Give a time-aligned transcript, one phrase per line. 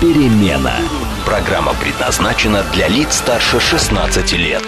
[0.00, 0.74] перемена».
[1.24, 4.62] Программа предназначена для лиц старше 16 лет.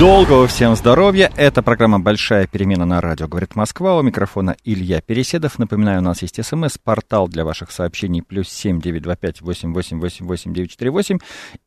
[0.00, 1.30] Долгого всем здоровья.
[1.36, 3.98] Это программа «Большая перемена» на радио «Говорит Москва».
[3.98, 5.58] У микрофона Илья Переседов.
[5.58, 10.00] Напоминаю, у нас есть смс-портал для ваших сообщений плюс семь девять два пять восемь восемь
[10.00, 11.18] восемь восемь девять четыре восемь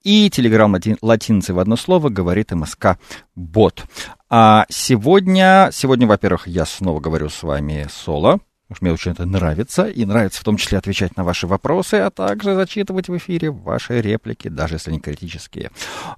[0.02, 2.98] и телеграмм латинцы в одно слово «Говорит МСК
[3.36, 3.84] Бот».
[4.32, 9.88] А сегодня, сегодня, во-первых, я снова говорю с вами соло, Уж мне очень это нравится,
[9.88, 14.02] и нравится в том числе отвечать на ваши вопросы, а также зачитывать в эфире ваши
[14.02, 15.70] реплики, даже если они критические.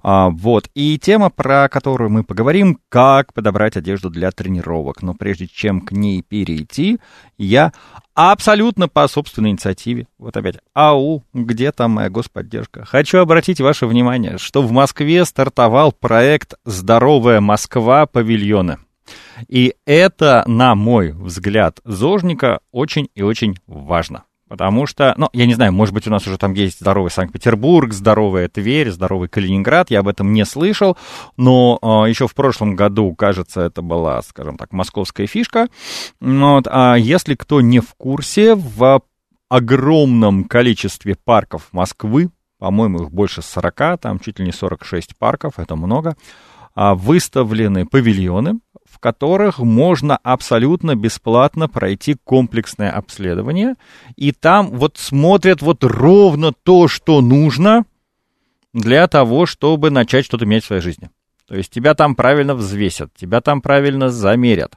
[0.02, 5.02] А, вот, и тема, про которую мы поговорим, как подобрать одежду для тренировок.
[5.02, 6.98] Но прежде чем к ней перейти,
[7.36, 7.72] я
[8.14, 12.84] абсолютно по собственной инициативе, вот опять, ау, где там моя господдержка?
[12.84, 18.06] Хочу обратить ваше внимание, что в Москве стартовал проект «Здоровая Москва.
[18.06, 18.78] Павильоны».
[19.48, 24.24] И это, на мой взгляд, зожника очень и очень важно.
[24.48, 27.92] Потому что, ну, я не знаю, может быть, у нас уже там есть здоровый Санкт-Петербург,
[27.92, 30.96] здоровая Тверь, здоровый Калининград, я об этом не слышал,
[31.36, 35.66] но э, еще в прошлом году, кажется, это была, скажем так, московская фишка.
[36.20, 39.02] Вот, а если кто не в курсе, в
[39.48, 45.74] огромном количестве парков Москвы, по-моему, их больше 40, там чуть ли не 46 парков, это
[45.74, 46.16] много,
[46.74, 48.60] а, выставлены павильоны,
[48.96, 53.74] в которых можно абсолютно бесплатно пройти комплексное обследование,
[54.16, 57.84] и там вот смотрят вот ровно то, что нужно
[58.72, 61.10] для того, чтобы начать что-то менять в своей жизни.
[61.46, 64.74] То есть тебя там правильно взвесят, тебя там правильно замерят.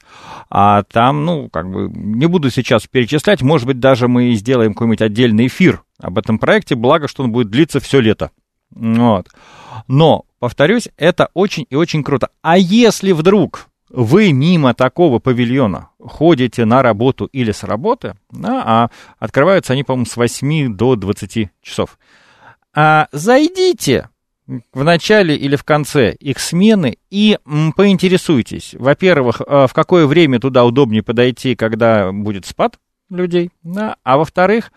[0.49, 5.01] А там, ну, как бы, не буду сейчас перечислять, может быть, даже мы сделаем какой-нибудь
[5.01, 8.31] отдельный эфир об этом проекте, благо, что он будет длиться все лето.
[8.71, 9.29] Вот.
[9.87, 12.29] Но, повторюсь, это очень и очень круто.
[12.41, 18.89] А если вдруг вы мимо такого павильона ходите на работу или с работы, да, а
[19.17, 21.97] открываются они, по-моему, с 8 до 20 часов.
[22.73, 24.09] А зайдите
[24.73, 27.37] в начале или в конце их смены и
[27.75, 32.79] поинтересуйтесь, во-первых, а, в какое время туда удобнее подойти, когда будет спад
[33.09, 34.71] людей, да, а во-вторых,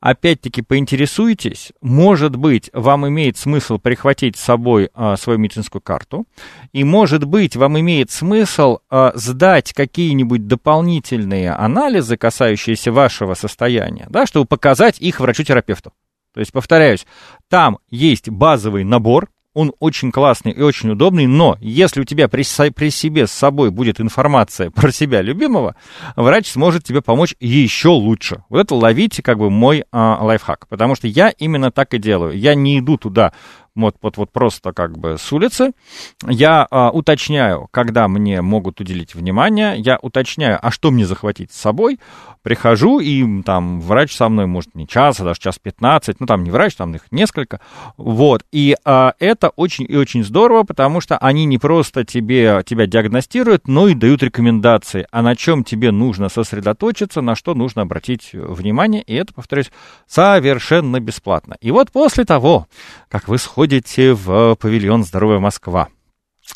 [0.00, 6.26] опять-таки поинтересуйтесь, может быть, вам имеет смысл прихватить с собой а, свою медицинскую карту,
[6.72, 14.26] и может быть, вам имеет смысл а, сдать какие-нибудь дополнительные анализы, касающиеся вашего состояния, да,
[14.26, 15.92] чтобы показать их врачу-терапевту.
[16.34, 17.06] То есть, повторяюсь,
[17.48, 22.44] там есть базовый набор, он очень классный и очень удобный, но если у тебя при,
[22.72, 25.76] при себе с собой будет информация про себя любимого,
[26.14, 28.44] врач сможет тебе помочь еще лучше.
[28.50, 32.38] Вот это ловите как бы мой а, лайфхак, потому что я именно так и делаю.
[32.38, 33.32] Я не иду туда
[33.76, 35.72] вот, вот, вот просто как бы с улицы.
[36.26, 41.60] Я а, уточняю, когда мне могут уделить внимание, я уточняю, а что мне захватить с
[41.60, 42.00] собой,
[42.42, 46.42] прихожу, и там врач со мной, может, не час, а даже час 15, ну, там
[46.42, 47.60] не врач, там их несколько,
[47.96, 52.86] вот, и а, это очень и очень здорово, потому что они не просто тебе, тебя
[52.86, 58.30] диагностируют, но и дают рекомендации, а на чем тебе нужно сосредоточиться, на что нужно обратить
[58.32, 59.70] внимание, и это, повторюсь,
[60.06, 61.56] совершенно бесплатно.
[61.60, 62.68] И вот после того,
[63.08, 65.88] как вы сходите приходите в павильон «Здоровая Москва»,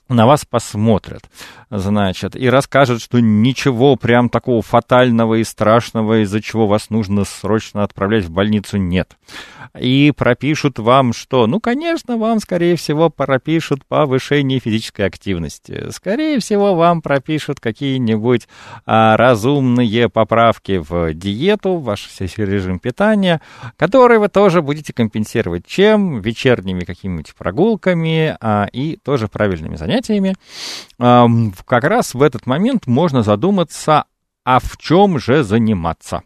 [0.08, 1.22] на вас посмотрят,
[1.70, 7.84] значит, и расскажут, что ничего прям такого фатального и страшного, из-за чего вас нужно срочно
[7.84, 9.16] отправлять в больницу, нет.
[9.78, 11.46] И пропишут вам что?
[11.46, 15.90] Ну, конечно, вам, скорее всего, пропишут повышение физической активности.
[15.90, 18.48] Скорее всего, вам пропишут какие-нибудь
[18.84, 23.40] а, разумные поправки в диету, в ваш режим питания,
[23.76, 26.20] которые вы тоже будете компенсировать чем?
[26.20, 30.36] Вечерними какими-нибудь прогулками а, и тоже правильными занятиями,
[30.98, 34.04] как раз в этот момент можно задуматься,
[34.44, 36.22] а в чем же заниматься.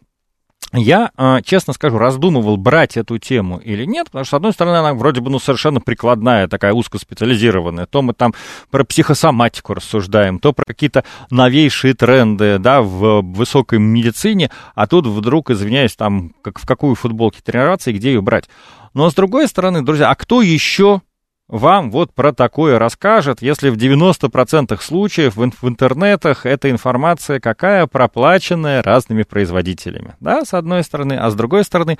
[0.73, 4.75] Я, а, честно скажу, раздумывал, брать эту тему или нет, потому что, с одной стороны,
[4.77, 7.85] она вроде бы ну, совершенно прикладная, такая узкоспециализированная.
[7.85, 8.33] То мы там
[8.71, 15.49] про психосоматику рассуждаем, то про какие-то новейшие тренды да, в высокой медицине, а тут вдруг,
[15.49, 18.49] извиняюсь, там, как, в какую футболке тренироваться и где ее брать.
[18.93, 21.01] Но, с другой стороны, друзья, а кто еще
[21.47, 27.85] вам вот про такое расскажет, если в 90% случаев в, в интернетах эта информация какая
[27.85, 31.97] проплаченная разными производителями, да, с одной стороны, а с другой стороны,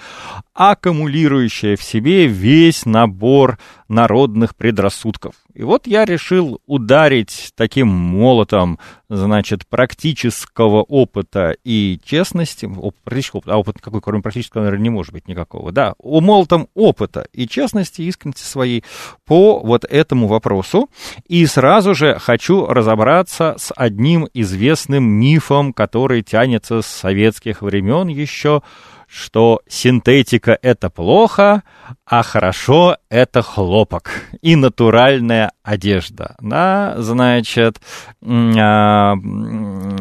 [0.54, 5.36] аккумулирующая в себе весь набор народных предрассудков.
[5.56, 13.54] И вот я решил ударить таким молотом, значит, практического опыта и честности, оп, практического опыта,
[13.54, 18.02] а опыт какой, кроме практического, наверное, не может быть никакого, да, молотом опыта и честности,
[18.02, 18.84] искренности своей
[19.25, 20.90] по вот этому вопросу.
[21.25, 28.62] И сразу же хочу разобраться с одним известным мифом, который тянется с советских времен еще,
[29.07, 31.63] что синтетика это плохо,
[32.06, 34.12] а хорошо это хлопок
[34.42, 36.36] и натуральная одежда.
[36.40, 37.80] Да, значит,
[38.24, 39.16] а,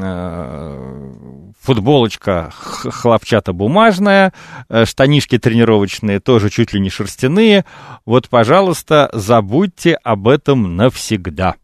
[0.00, 1.14] а,
[1.64, 4.32] футболочка хлопчато-бумажная,
[4.68, 7.64] э, штанишки тренировочные тоже чуть ли не шерстяные.
[8.04, 11.54] Вот, пожалуйста, забудьте об этом навсегда.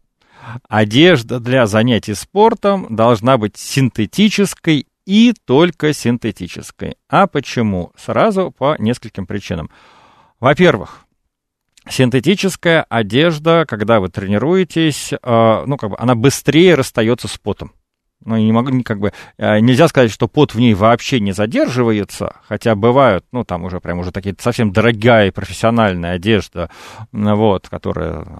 [0.67, 6.95] Одежда для занятий спортом должна быть синтетической и только синтетической.
[7.09, 7.91] А почему?
[7.97, 9.69] Сразу по нескольким причинам.
[10.39, 11.05] Во-первых,
[11.89, 17.73] синтетическая одежда, когда вы тренируетесь, э, ну, как бы она быстрее расстается с потом.
[18.23, 22.37] Ну, не могу, как бы, э, нельзя сказать, что пот в ней вообще не задерживается,
[22.47, 26.69] хотя бывают, ну, там уже прям уже такие совсем дорогая и профессиональная одежда,
[27.11, 28.39] вот, которая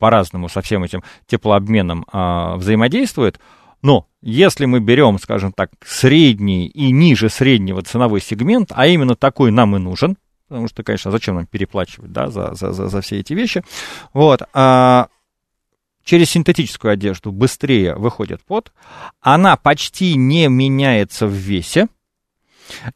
[0.00, 3.38] по-разному со всем этим теплообменом а, взаимодействует.
[3.84, 9.50] Но если мы берем, скажем так, средний и ниже среднего ценовой сегмент, а именно такой
[9.50, 10.16] нам и нужен,
[10.48, 13.62] потому что, конечно, зачем нам переплачивать, да, за, за, за, за все эти вещи,
[14.14, 15.08] вот, а,
[16.02, 18.72] через синтетическую одежду быстрее выходит пот,
[19.20, 21.88] она почти не меняется в весе,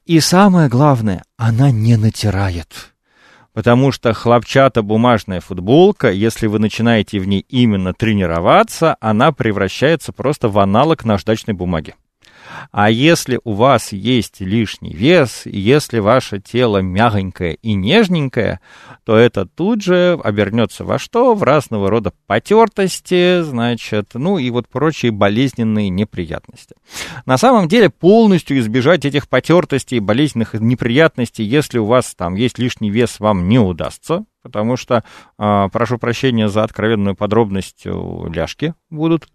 [0.06, 2.94] и самое главное, она не натирает.
[3.58, 10.60] Потому что хлопчато-бумажная футболка, если вы начинаете в ней именно тренироваться, она превращается просто в
[10.60, 11.96] аналог наждачной бумаги.
[12.70, 18.60] А если у вас есть лишний вес, если ваше тело мягонькое и нежненькое,
[19.04, 21.34] то это тут же обернется во что?
[21.34, 26.74] В разного рода потертости, значит, ну и вот прочие болезненные неприятности.
[27.26, 32.90] На самом деле полностью избежать этих потертостей, болезненных неприятностей, если у вас там есть лишний
[32.90, 35.04] вес, вам не удастся, потому что,
[35.38, 39.28] э, прошу прощения за откровенную подробность, ляжки будут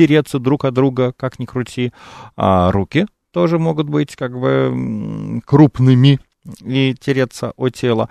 [0.00, 1.92] тереться друг от друга, как ни крути.
[2.34, 6.20] А руки тоже могут быть как бы крупными
[6.64, 8.08] и тереться о тело.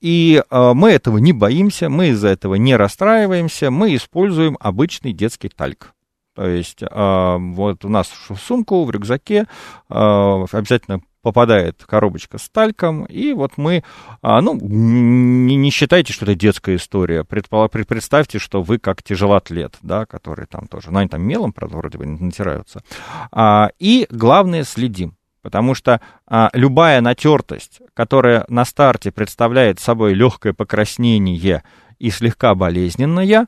[0.00, 5.48] И э, мы этого не боимся, мы из-за этого не расстраиваемся, мы используем обычный детский
[5.48, 5.92] тальк.
[6.34, 9.44] То есть э, вот у нас в сумку, в рюкзаке э,
[9.90, 13.84] обязательно попадает коробочка с тальком, и вот мы,
[14.22, 17.22] а, ну, не, не считайте, что это детская история.
[17.22, 21.76] Предполаг, представьте, что вы как тяжелоатлет, да, который там тоже, ну, они там мелом, правда,
[21.76, 22.82] вроде бы натираются.
[23.30, 25.16] А, и главное, следим.
[25.42, 31.62] Потому что а, любая натертость, которая на старте представляет собой легкое покраснение
[31.98, 33.46] и слегка болезненная,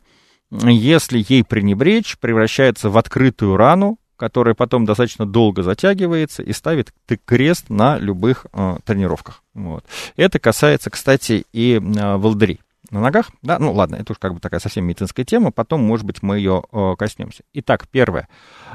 [0.50, 6.92] если ей пренебречь, превращается в открытую рану, которая потом достаточно долго затягивается и ставит
[7.24, 9.42] крест на любых э, тренировках.
[9.54, 9.84] Вот.
[10.16, 12.60] Это касается, кстати, и э, волдырей
[12.90, 13.30] на ногах.
[13.42, 16.38] Да, ну ладно, это уж как бы такая совсем медицинская тема, потом, может быть, мы
[16.38, 17.42] ее э, коснемся.
[17.52, 18.28] Итак, первое.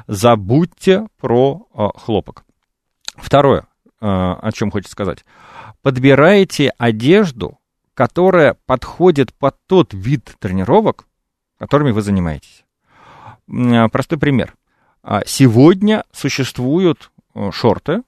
[0.07, 2.43] Забудьте про э, хлопок.
[3.15, 3.65] Второе, э,
[4.01, 5.25] о чем хочется сказать.
[5.81, 7.59] Подбирайте одежду,
[7.93, 11.05] которая подходит под тот вид тренировок,
[11.59, 12.63] которыми вы занимаетесь.
[13.47, 14.55] Э, простой пример.
[15.03, 18.01] А сегодня существуют э, шорты,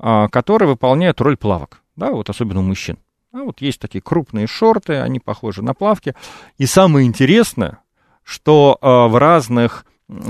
[0.00, 2.98] а, которые выполняют роль плавок, да, вот особенно у мужчин.
[3.32, 6.14] А вот есть такие крупные шорты, они похожи на плавки.
[6.56, 7.78] И самое интересное,
[8.22, 9.84] что а, в разных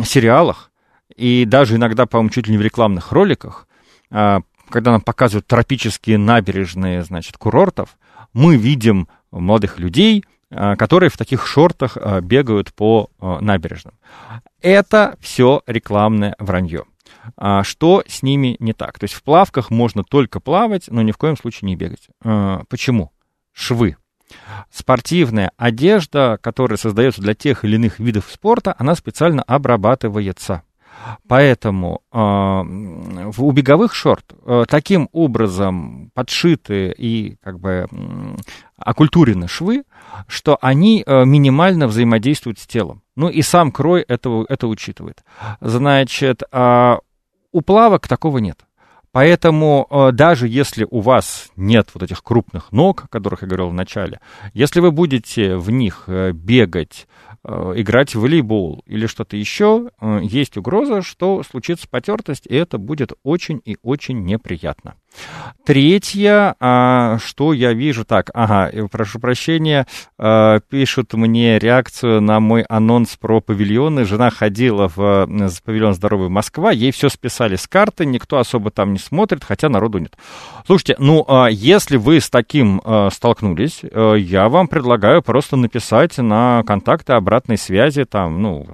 [0.04, 0.70] сериалах
[1.14, 3.66] и даже иногда, по-моему, чуть ли не в рекламных роликах,
[4.10, 7.96] когда нам показывают тропические набережные, значит, курортов,
[8.32, 13.94] мы видим молодых людей, которые в таких шортах бегают по набережным.
[14.60, 16.84] Это все рекламное вранье.
[17.36, 18.98] А что с ними не так?
[18.98, 22.08] То есть в плавках можно только плавать, но ни в коем случае не бегать.
[22.68, 23.12] Почему?
[23.52, 23.96] Швы.
[24.70, 30.62] Спортивная одежда, которая создается для тех или иных видов спорта, она специально обрабатывается.
[31.28, 38.36] Поэтому э, у беговых шорт э, таким образом подшиты и как бы э,
[38.76, 39.84] окультурены швы,
[40.26, 43.02] что они э, минимально взаимодействуют с телом.
[43.16, 45.24] Ну и сам крой этого, это учитывает.
[45.60, 46.96] Значит, э,
[47.52, 48.64] у плавок такого нет.
[49.10, 53.70] Поэтому э, даже если у вас нет вот этих крупных ног, о которых я говорил
[53.70, 54.20] в начале,
[54.52, 57.08] если вы будете в них э, бегать,
[57.48, 59.90] играть в волейбол или что-то еще,
[60.22, 64.96] есть угроза, что случится потертость, и это будет очень и очень неприятно.
[65.64, 69.86] Третье, а, что я вижу, так, ага, прошу прощения,
[70.16, 74.04] а, пишут мне реакцию на мой анонс про павильоны.
[74.04, 75.28] Жена ходила в
[75.64, 79.98] павильон «Здоровый Москва», ей все списали с карты, никто особо там не смотрит, хотя народу
[79.98, 80.16] нет.
[80.66, 82.80] Слушайте, ну, а, если вы с таким
[83.12, 88.66] столкнулись, я вам предлагаю просто написать на контакты обратной связи, там, ну,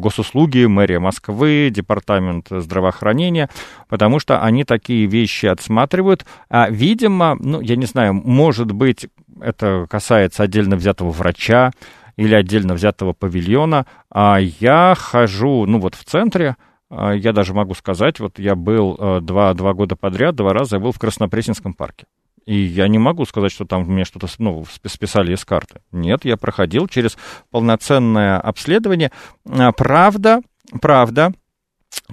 [0.00, 3.48] госуслуги, мэрия Москвы, департамент здравоохранения,
[3.88, 6.24] потому что они такие вещи отсматривают, рассматривают.
[6.48, 9.08] А, видимо, ну, я не знаю, может быть,
[9.40, 11.72] это касается отдельно взятого врача
[12.16, 13.86] или отдельно взятого павильона.
[14.10, 16.56] А я хожу, ну, вот в центре,
[16.90, 20.76] а, я даже могу сказать, вот я был э, два, два года подряд, два раза
[20.76, 22.06] я был в Краснопресненском парке.
[22.46, 25.80] И я не могу сказать, что там мне что-то ну, списали из карты.
[25.92, 27.16] Нет, я проходил через
[27.50, 29.12] полноценное обследование.
[29.48, 30.40] А, правда,
[30.80, 31.32] правда,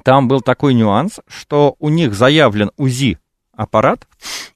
[0.03, 3.17] там был такой нюанс, что у них заявлен УЗИ
[3.57, 4.07] аппарат,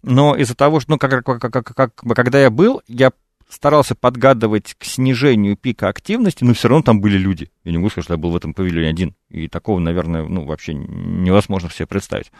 [0.03, 3.11] но из-за того, что, ну, как, как, как, как, когда я был, я
[3.49, 7.51] старался подгадывать к снижению пика активности, но все равно там были люди.
[7.65, 9.15] Я не могу сказать, что я был в этом павильоне один.
[9.29, 12.31] И такого, наверное, ну, вообще невозможно себе представить.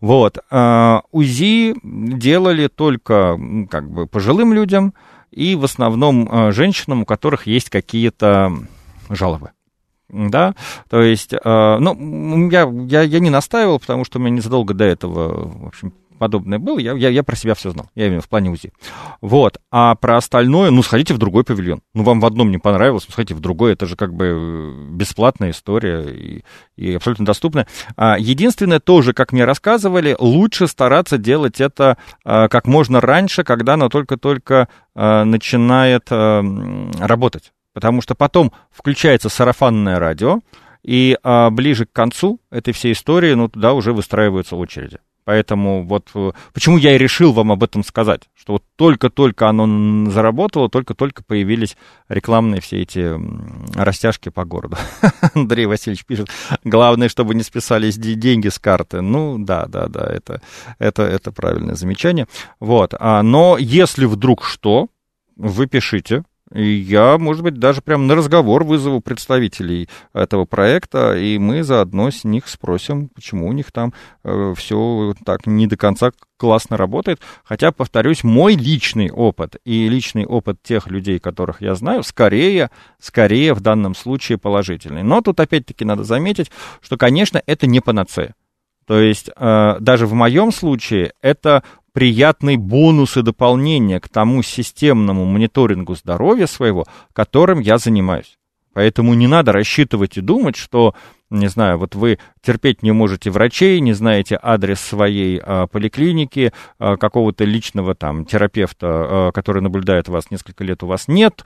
[0.00, 0.38] Вот.
[0.50, 3.38] А, УЗИ делали только
[3.70, 4.94] как бы пожилым людям
[5.30, 8.52] и в основном а, женщинам, у которых есть какие-то
[9.10, 9.50] жалобы
[10.08, 10.54] да,
[10.88, 14.84] то есть, э, ну, я, я, я не настаивал, потому что у меня незадолго до
[14.84, 18.28] этого, в общем, подобное было, я, я, я про себя все знал, я именно в
[18.28, 18.72] плане УЗИ.
[19.20, 21.80] Вот, а про остальное, ну, сходите в другой павильон.
[21.94, 25.50] Ну, вам в одном не понравилось, сходите в другой, это же как бы э, бесплатная
[25.50, 26.44] история и,
[26.76, 27.66] и абсолютно доступная.
[27.96, 33.74] А, единственное, тоже, как мне рассказывали, лучше стараться делать это а, как можно раньше, когда
[33.74, 40.40] оно только-только начинает работать потому что потом включается сарафанное радио,
[40.82, 44.98] и а, ближе к концу этой всей истории, ну, туда уже выстраиваются очереди.
[45.24, 50.10] Поэтому вот э, почему я и решил вам об этом сказать, что вот только-только оно
[50.10, 51.76] заработало, только-только появились
[52.08, 53.14] рекламные все эти
[53.78, 54.76] растяжки по городу.
[55.34, 56.30] Андрей Васильевич пишет,
[56.64, 59.02] главное, чтобы не списались деньги с карты.
[59.02, 60.42] Ну, да, да, да, это,
[60.80, 62.26] это, это правильное замечание.
[62.58, 64.88] Вот, а, но если вдруг что,
[65.36, 71.62] вы пишите, я, может быть, даже прям на разговор вызову представителей этого проекта, и мы
[71.62, 73.92] заодно с них спросим, почему у них там
[74.24, 77.20] э, все так не до конца классно работает.
[77.44, 83.52] Хотя, повторюсь, мой личный опыт и личный опыт тех людей, которых я знаю, скорее, скорее
[83.52, 85.02] в данном случае положительный.
[85.02, 86.50] Но тут опять-таки надо заметить,
[86.80, 88.34] что, конечно, это не панацея.
[88.86, 91.62] То есть э, даже в моем случае это
[91.98, 98.38] приятный бонус и дополнение к тому системному мониторингу здоровья своего, которым я занимаюсь.
[98.72, 100.94] Поэтому не надо рассчитывать и думать, что,
[101.28, 106.96] не знаю, вот вы терпеть не можете врачей, не знаете адрес своей а, поликлиники, а,
[106.96, 111.44] какого-то личного там терапевта, а, который наблюдает вас несколько лет, у вас нет,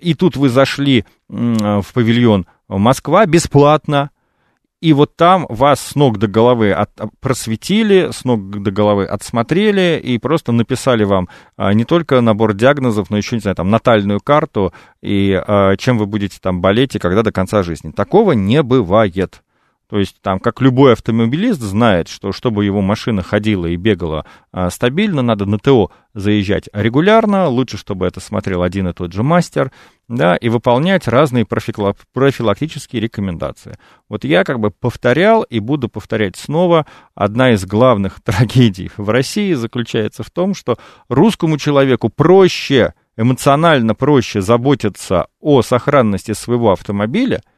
[0.00, 4.10] и тут вы зашли в павильон Москва бесплатно,
[4.82, 10.00] и вот там вас с ног до головы от, просветили, с ног до головы отсмотрели
[10.02, 14.20] и просто написали вам а, не только набор диагнозов, но еще, не знаю, там, натальную
[14.20, 17.92] карту и а, чем вы будете там болеть и когда до конца жизни.
[17.92, 19.42] Такого не бывает.
[19.92, 24.70] То есть там, как любой автомобилист знает, что чтобы его машина ходила и бегала а,
[24.70, 29.70] стабильно, надо на ТО заезжать регулярно, лучше, чтобы это смотрел один и тот же мастер,
[30.08, 33.76] да, и выполнять разные профилактические рекомендации.
[34.08, 36.86] Вот я как бы повторял и буду повторять снова.
[37.14, 40.78] Одна из главных трагедий в России заключается в том, что
[41.10, 47.42] русскому человеку проще, эмоционально проще заботиться о сохранности своего автомобиля–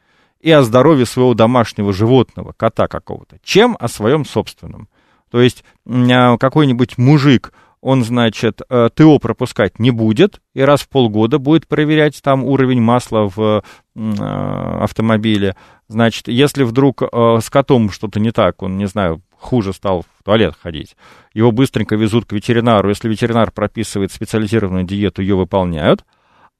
[0.45, 4.87] и о здоровье своего домашнего животного, кота какого-то, чем о своем собственном.
[5.31, 10.89] То есть а, какой-нибудь мужик, он, значит, э, ТО пропускать не будет, и раз в
[10.89, 13.63] полгода будет проверять там уровень масла в
[13.95, 14.11] э,
[14.81, 15.55] автомобиле.
[15.87, 20.23] Значит, если вдруг э, с котом что-то не так, он, не знаю, хуже стал в
[20.23, 20.95] туалет ходить,
[21.33, 26.05] его быстренько везут к ветеринару, если ветеринар прописывает специализированную диету, ее выполняют,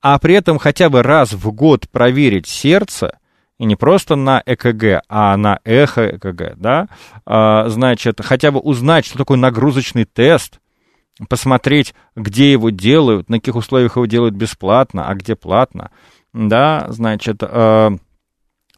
[0.02, 3.20] а при этом хотя бы раз в год проверить сердце–
[3.58, 6.88] и не просто на ЭКГ, а на эхо ЭКГ, да,
[7.26, 10.60] а, значит, хотя бы узнать, что такое нагрузочный тест,
[11.30, 15.92] посмотреть, где его делают, на каких условиях его делают бесплатно, а где платно,
[16.34, 17.96] да, значит, а,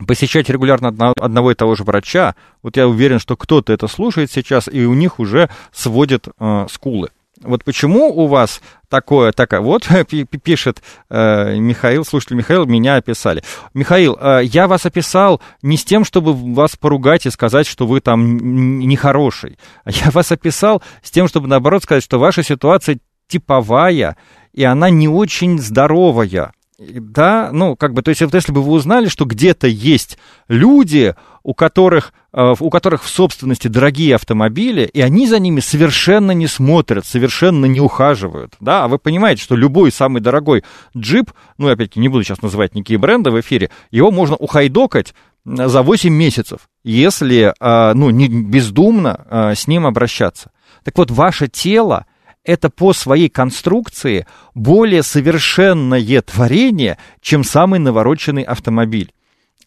[0.05, 4.67] посещать регулярно одного и того же врача, вот я уверен, что кто-то это слушает сейчас,
[4.71, 7.09] и у них уже сводят э, скулы.
[7.41, 9.87] Вот почему у вас такое, такое, вот
[10.43, 13.43] пишет э, Михаил, слушатель Михаил, меня описали.
[13.73, 18.01] Михаил, э, я вас описал не с тем, чтобы вас поругать и сказать, что вы
[18.01, 19.57] там нехороший.
[19.85, 24.17] Я вас описал с тем, чтобы наоборот сказать, что ваша ситуация типовая,
[24.53, 26.53] и она не очень здоровая.
[26.79, 31.15] Да, ну, как бы, то есть, вот если бы вы узнали, что где-то есть люди,
[31.41, 36.45] у которых, э, у которых в собственности дорогие автомобили, и они за ними совершенно не
[36.45, 40.63] смотрят, совершенно не ухаживают, да, а вы понимаете, что любой самый дорогой
[40.95, 45.15] джип, ну, опять-таки, не буду сейчас называть никакие бренды в эфире, его можно ухайдокать
[45.45, 50.51] за 8 месяцев, если, э, ну, не бездумно э, с ним обращаться.
[50.83, 52.05] Так вот, ваше тело—
[52.47, 54.25] это по своей конструкции
[54.55, 59.11] более совершенное творение, чем самый навороченный автомобиль.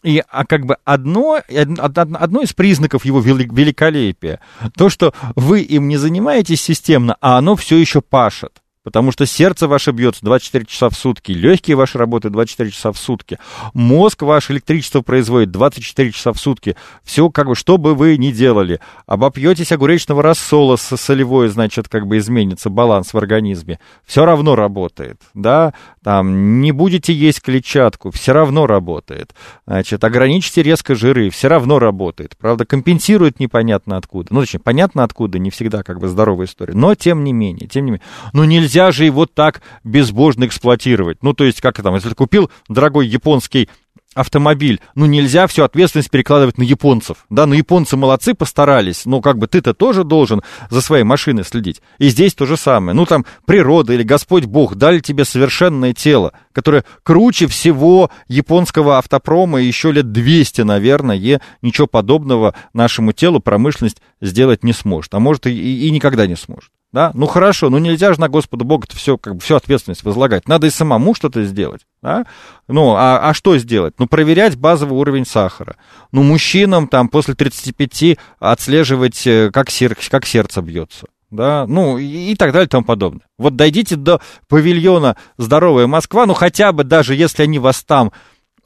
[0.03, 4.39] И а как бы одно, одно из признаков его великолепия,
[4.75, 8.60] то, что вы им не занимаетесь системно, а оно все еще пашет.
[8.83, 12.97] Потому что сердце ваше бьется 24 часа в сутки, легкие ваши работают 24 часа в
[12.97, 13.37] сутки,
[13.75, 16.75] мозг ваш электричество производит 24 часа в сутки.
[17.03, 22.07] Все, как бы, что бы вы ни делали, обопьетесь огуречного рассола с солевой, значит, как
[22.07, 28.33] бы изменится баланс в организме, все равно работает, да, там, не будете есть клетчатку, все
[28.33, 29.35] равно работает,
[29.67, 35.37] значит, ограничите резко жиры, все равно работает, правда, компенсирует непонятно откуда, ну, точнее, понятно откуда,
[35.37, 38.70] не всегда, как бы, здоровая история, но, тем не менее, тем не менее, ну, нельзя
[38.71, 41.21] нельзя же его так безбожно эксплуатировать.
[41.23, 43.67] Ну, то есть, как там, если ты купил дорогой японский
[44.13, 49.37] автомобиль, ну нельзя всю ответственность перекладывать на японцев, да, ну японцы молодцы, постарались, но как
[49.37, 51.81] бы ты-то тоже должен за своей машиной следить.
[51.97, 56.33] И здесь то же самое, ну там природа или Господь Бог дали тебе совершенное тело,
[56.51, 64.01] которое круче всего японского автопрома и еще лет 200, наверное, ничего подобного нашему телу промышленность
[64.19, 66.69] сделать не сможет, а может и, и, и никогда не сможет.
[66.93, 67.11] Да?
[67.13, 70.47] Ну хорошо, ну нельзя же на Господа Бога все, как бы, всю ответственность возлагать.
[70.47, 71.81] Надо и самому что-то сделать.
[72.01, 72.25] Да?
[72.67, 73.93] Ну, а, а что сделать?
[73.97, 75.77] Ну, проверять базовый уровень сахара.
[76.11, 81.07] Ну, мужчинам там после 35 отслеживать, э, как, сер, как сердце бьется.
[81.29, 83.25] Да, ну и, и так далее и тому подобное.
[83.37, 84.19] Вот дойдите до
[84.49, 88.11] павильона «Здоровая Москва», ну хотя бы даже если они вас там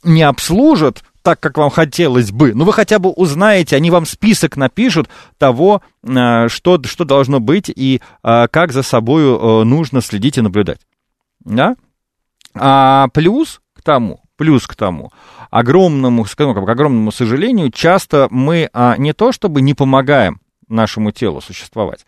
[0.04, 2.54] не обслужат, так, как вам хотелось бы.
[2.54, 5.10] Ну, вы хотя бы узнаете, они вам список напишут
[5.40, 10.42] того, э, что, что должно быть и э, как за собой э, нужно следить и
[10.42, 10.82] наблюдать.
[11.40, 11.76] Да?
[12.54, 15.12] А плюс к тому, плюс к тому,
[15.50, 21.42] огромному, скажем, к огромному сожалению, часто мы а, не то чтобы не помогаем нашему телу
[21.42, 22.06] существовать,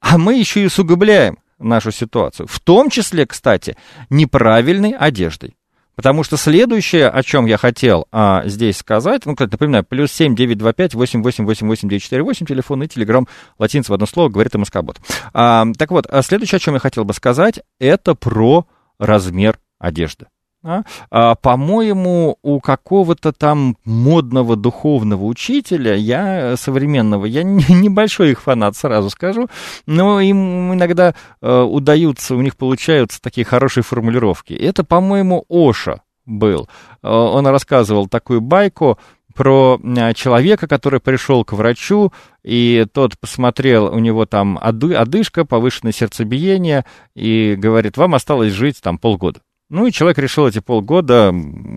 [0.00, 2.48] а мы еще и усугубляем нашу ситуацию.
[2.48, 3.76] В том числе, кстати,
[4.10, 5.54] неправильной одеждой.
[5.96, 10.36] Потому что следующее, о чем я хотел а, здесь сказать, ну, кстати, напоминаю, плюс 7
[10.36, 13.26] 925 888 948, телефон и телеграм,
[13.58, 14.98] латинец в одно слово, говорит МСК-бот.
[15.32, 18.66] А, так вот, а следующее, о чем я хотел бы сказать, это про
[18.98, 20.26] размер одежды.
[20.68, 28.76] А, а, по-моему, у какого-то там модного духовного учителя, я современного, я небольшой их фанат,
[28.76, 29.48] сразу скажу,
[29.86, 34.54] но им иногда э, удаются, у них получаются такие хорошие формулировки.
[34.54, 36.68] Это, по-моему, Оша был.
[37.00, 38.98] Э, он рассказывал такую байку,
[39.36, 45.92] про э, человека, который пришел к врачу, и тот посмотрел, у него там одышка, повышенное
[45.92, 49.40] сердцебиение, и говорит, вам осталось жить там полгода.
[49.68, 51.34] Ну и человек решил эти полгода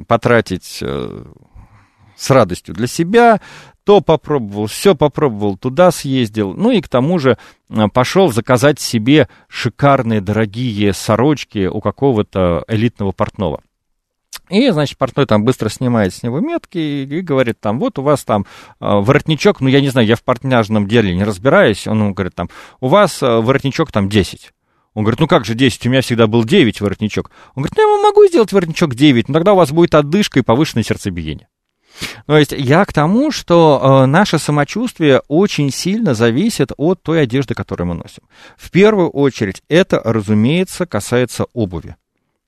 [0.08, 1.24] потратить э,
[2.16, 3.42] с радостью для себя,
[3.84, 9.28] то попробовал, все попробовал, туда съездил, ну и к тому же э, пошел заказать себе
[9.48, 13.62] шикарные дорогие сорочки у какого-то элитного портного.
[14.50, 18.04] И, значит, портной там быстро снимает с него метки и, и говорит там, вот у
[18.04, 18.46] вас там
[18.80, 22.36] э, воротничок, ну, я не знаю, я в портняжном деле не разбираюсь, он ему говорит
[22.36, 22.50] там,
[22.80, 24.52] у вас э, воротничок там 10.
[24.94, 27.32] Он говорит, ну как же 10, у меня всегда был 9 воротничок.
[27.56, 30.44] Он говорит, ну я могу сделать воротничок 9, но тогда у вас будет отдышка и
[30.44, 31.48] повышенное сердцебиение.
[32.26, 37.56] То есть я к тому, что э, наше самочувствие очень сильно зависит от той одежды,
[37.56, 38.24] которую мы носим.
[38.58, 41.96] В первую очередь это, разумеется, касается обуви.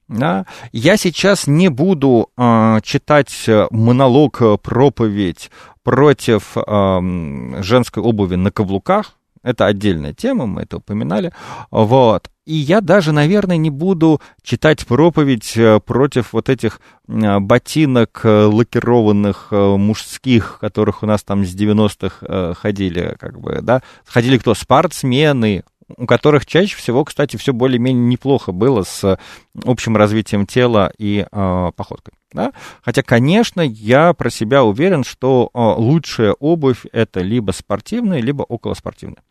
[0.08, 0.46] Да?
[0.72, 5.50] Я сейчас не буду э, читать монолог, э, проповедь
[5.84, 11.32] против э, женской обуви на каблуках, это отдельная тема, мы это упоминали.
[11.70, 12.30] Вот.
[12.46, 18.46] И я даже, наверное, не буду читать проповедь э, против вот этих э, ботинок э,
[18.46, 23.82] лакированных мужских, которых у нас там с 90-х ходили, как бы, да.
[24.06, 24.56] Ходили кто?
[24.56, 25.64] Спортсмены,
[25.98, 29.18] у которых чаще всего, кстати, все более-менее неплохо было с
[29.66, 32.14] общим развитием тела и э, походкой.
[32.34, 32.54] Да?
[32.82, 39.22] Хотя, конечно, я про себя уверен, что э, лучшая обувь это либо спортивная, либо околоспортивная.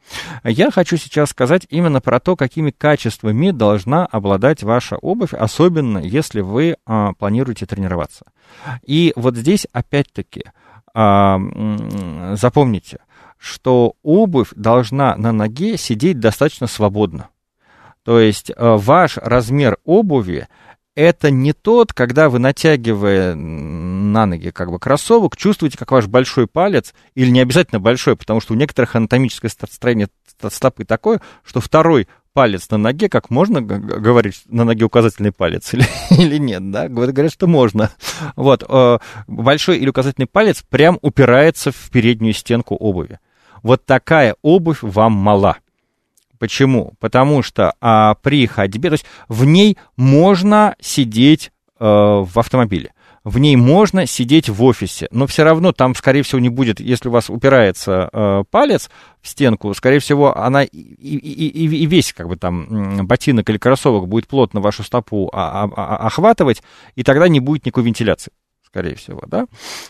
[0.44, 6.40] Я хочу сейчас сказать именно про то, какими качествами должна обладать ваша обувь, особенно если
[6.40, 8.26] вы э, планируете тренироваться.
[8.84, 10.44] И вот здесь опять-таки
[10.94, 11.38] э,
[12.36, 12.98] запомните,
[13.40, 17.30] что обувь должна на ноге сидеть достаточно свободно.
[18.04, 20.46] То есть ваш размер обуви
[20.94, 26.46] это не тот, когда вы, натягивая на ноги как бы кроссовок, чувствуете, как ваш большой
[26.46, 30.08] палец, или не обязательно большой, потому что у некоторых анатомическое строение
[30.48, 35.84] стопы такое, что второй палец на ноге, как можно говорить, на ноге указательный палец или,
[36.10, 36.88] или нет, да?
[36.88, 37.90] Говорят, что можно.
[38.36, 43.18] Вот, э, большой или указательный палец прям упирается в переднюю стенку обуви.
[43.62, 45.56] Вот такая обувь вам мала.
[46.38, 46.94] Почему?
[46.98, 52.94] Потому что а, при ходьбе, то есть в ней можно сидеть э, в автомобиле,
[53.24, 57.10] в ней можно сидеть в офисе, но все равно там, скорее всего, не будет, если
[57.10, 58.88] у вас упирается э, палец
[59.20, 63.58] в стенку, скорее всего, она и, и, и, и весь как бы там ботинок или
[63.58, 66.62] кроссовок будет плотно вашу стопу а, а, а, охватывать,
[66.94, 68.32] и тогда не будет никакой вентиляции
[68.70, 69.46] скорее всего, да?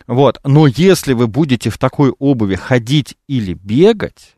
[0.07, 4.37] Вот, но если вы будете в такой обуви ходить или бегать,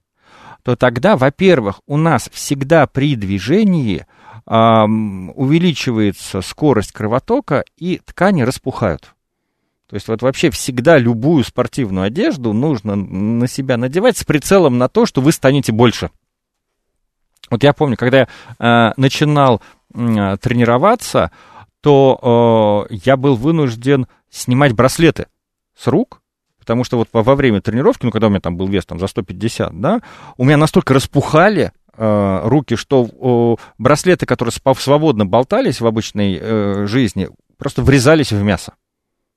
[0.65, 4.05] то тогда, во-первых, у нас всегда при движении
[4.47, 9.15] э, увеличивается скорость кровотока и ткани распухают.
[9.89, 14.89] То есть вот вообще всегда любую спортивную одежду нужно на себя надевать с прицелом на
[14.89, 16.11] то, что вы станете больше.
[17.51, 18.29] Вот я помню, когда я
[18.59, 19.61] э, начинал
[19.95, 21.31] э, тренироваться,
[21.83, 25.27] то э, я был вынужден снимать браслеты
[25.77, 26.23] с рук,
[26.59, 29.09] Потому что вот во время тренировки, ну, когда у меня там был вес там, за
[29.09, 30.01] 150, да,
[30.37, 36.87] у меня настолько распухали э, руки, что э, браслеты, которые свободно болтались в обычной э,
[36.87, 38.75] жизни, просто врезались в мясо.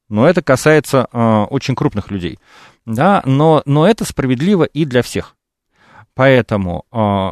[0.08, 2.38] Но это касается э, очень крупных людей.
[2.86, 5.36] Да, но, но это справедливо и для всех.
[6.14, 7.32] Поэтому э,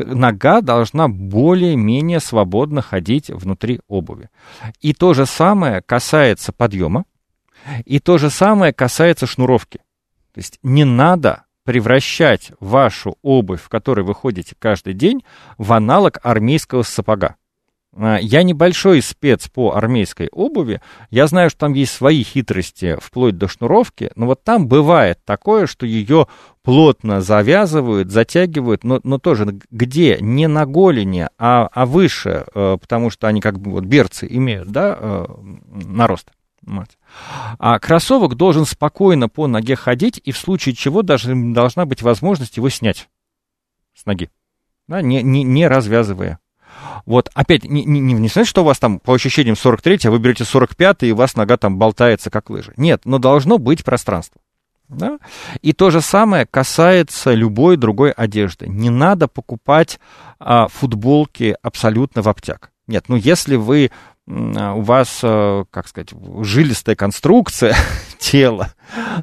[0.00, 4.28] нога должна более-менее свободно ходить внутри обуви.
[4.80, 7.04] И то же самое касается подъема.
[7.84, 9.78] И то же самое касается шнуровки.
[10.32, 15.24] То есть не надо превращать вашу обувь, в которой вы ходите каждый день,
[15.58, 17.36] в аналог армейского сапога.
[17.96, 20.80] А, я небольшой спец по армейской обуви.
[21.10, 25.66] Я знаю, что там есть свои хитрости вплоть до шнуровки, но вот там бывает такое,
[25.66, 26.28] что ее
[26.62, 30.18] плотно завязывают, затягивают, но, но тоже где?
[30.20, 34.68] Не на голени, а, а выше, э, потому что они как бы вот берцы имеют,
[34.68, 35.26] да, э,
[35.72, 36.30] нарост.
[37.58, 42.58] А кроссовок должен спокойно по ноге ходить, и в случае чего даже должна быть возможность
[42.58, 43.08] его снять
[43.94, 44.30] с ноги,
[44.86, 46.38] да, не, не, не развязывая.
[47.06, 50.18] Вот, опять, не, не, не значит, что у вас там по ощущениям 43, а вы
[50.18, 52.72] берете 45, и у вас нога там болтается, как лыжа.
[52.76, 54.40] Нет, но должно быть пространство.
[54.88, 55.18] Да?
[55.62, 58.66] И то же самое касается любой другой одежды.
[58.68, 60.00] Не надо покупать
[60.40, 62.72] а, футболки абсолютно в обтяг.
[62.88, 63.92] Нет, ну если вы
[64.30, 66.10] у вас, э, как сказать,
[66.42, 67.74] жилистая конструкция
[68.18, 68.72] тела,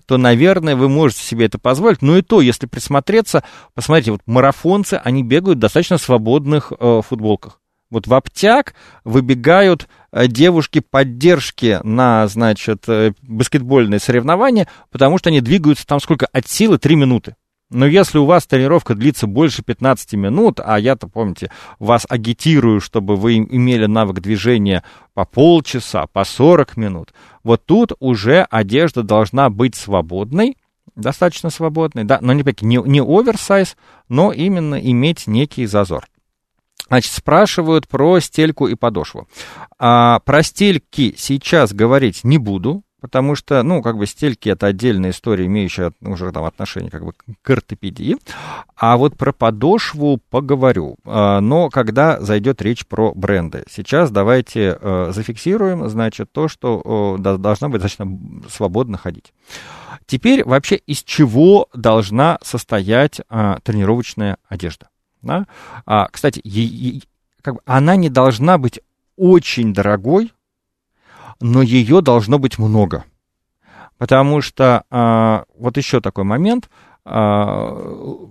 [0.06, 2.02] то, наверное, вы можете себе это позволить.
[2.02, 3.44] Но и то, если присмотреться,
[3.74, 7.62] посмотрите, вот марафонцы, они бегают в достаточно свободных э, футболках.
[7.90, 8.74] Вот в обтяг
[9.06, 16.28] выбегают э, девушки поддержки на, значит, э, баскетбольные соревнования, потому что они двигаются там сколько?
[16.34, 17.36] От силы 3 минуты.
[17.70, 23.18] Но если у вас тренировка длится больше 15 минут, а я-то, помните, вас агитирую, чтобы
[23.18, 29.76] вы имели навык движения по полчаса, по 40 минут, вот тут уже одежда должна быть
[29.76, 30.58] свободной,
[30.96, 33.76] достаточно свободной, да, но не, не, не оверсайз,
[34.08, 36.06] но именно иметь некий зазор.
[36.88, 39.28] Значит, спрашивают про стельку и подошву.
[39.78, 45.12] А, про стельки сейчас говорить не буду, потому что, ну, как бы стельки это отдельная
[45.12, 48.18] история, имеющая уже там отношение как бы к ортопедии.
[48.76, 53.64] А вот про подошву поговорю, а, но когда зайдет речь про бренды.
[53.70, 59.34] Сейчас давайте э, зафиксируем, значит, то, что должна быть достаточно свободно ходить.
[60.06, 64.90] Теперь вообще из чего должна состоять а, тренировочная одежда?
[65.22, 65.46] Да?
[65.86, 66.42] А, кстати,
[67.66, 68.80] она не должна быть
[69.18, 70.32] очень дорогой,
[71.40, 73.04] но ее должно быть много.
[73.98, 76.70] Потому что а, вот еще такой момент.
[77.06, 77.74] А,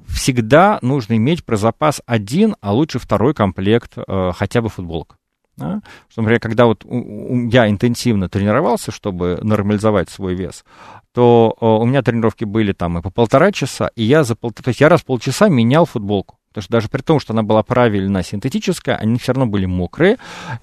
[0.08, 5.16] всегда нужно иметь про запас один, а лучше второй комплект а, хотя бы футболок.
[5.56, 5.80] Да?
[6.10, 10.64] Что, например, когда вот я интенсивно тренировался, чтобы нормализовать свой вес,
[11.12, 14.50] то у меня тренировки были там и по полтора часа, и я за пол...
[14.50, 16.36] то есть я раз в полчаса менял футболку.
[16.56, 20.16] Потому что даже при том, что она была правильно синтетическая, они все равно были мокрые.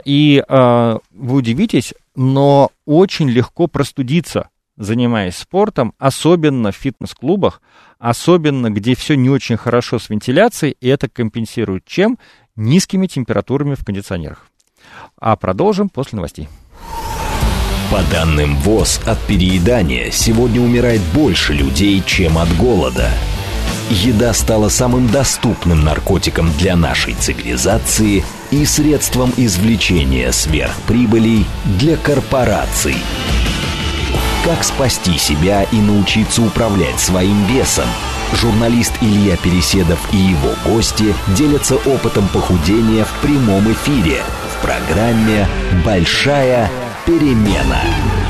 [0.06, 7.62] И э, вы удивитесь, но очень легко простудиться, занимаясь спортом, особенно в фитнес-клубах,
[8.00, 12.18] особенно где все не очень хорошо с вентиляцией, и это компенсирует чем?
[12.56, 14.48] Низкими температурами в кондиционерах.
[15.20, 16.50] А продолжим после новостей.
[17.92, 23.10] По данным ВОЗ, от переедания сегодня умирает больше людей, чем от голода.
[23.90, 32.96] Еда стала самым доступным наркотиком для нашей цивилизации и средством извлечения сверхприбылей для корпораций.
[34.46, 37.88] Как спасти себя и научиться управлять своим весом?
[38.34, 45.48] Журналист Илья Переседов и его гости делятся опытом похудения в прямом эфире в программе
[45.84, 46.70] «Большая
[47.06, 47.82] перемена».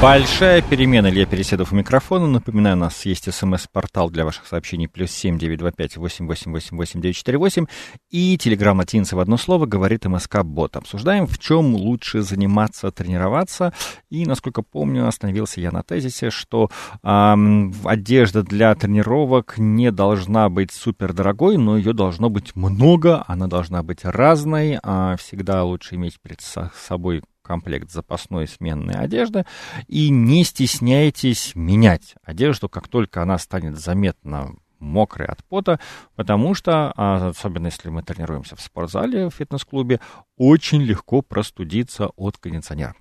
[0.01, 1.09] Большая перемена.
[1.09, 2.27] Илья Переседов у микрофона.
[2.27, 4.89] Напоминаю, у нас есть смс-портал для ваших сообщений.
[4.89, 7.67] Плюс семь девять два пять восемь восемь восемь восемь девять четыре восемь.
[8.11, 10.75] И телеграмм латинца в одно слово говорит МСК Бот.
[10.75, 13.71] Обсуждаем, в чем лучше заниматься, тренироваться.
[14.09, 16.69] И, насколько помню, остановился я на тезисе, что
[17.01, 23.47] эм, одежда для тренировок не должна быть супер дорогой, но ее должно быть много, она
[23.47, 24.79] должна быть разной.
[24.83, 29.45] А всегда лучше иметь перед собой комплект запасной сменной одежды.
[29.87, 35.79] И не стесняйтесь менять одежду, как только она станет заметно мокрой от пота,
[36.15, 39.99] потому что, а, особенно если мы тренируемся в спортзале, в фитнес-клубе,
[40.37, 42.95] очень легко простудиться от кондиционера.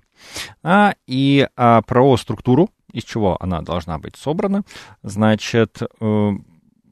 [0.63, 4.63] А, и а, про структуру, из чего она должна быть собрана,
[5.01, 6.31] значит, э,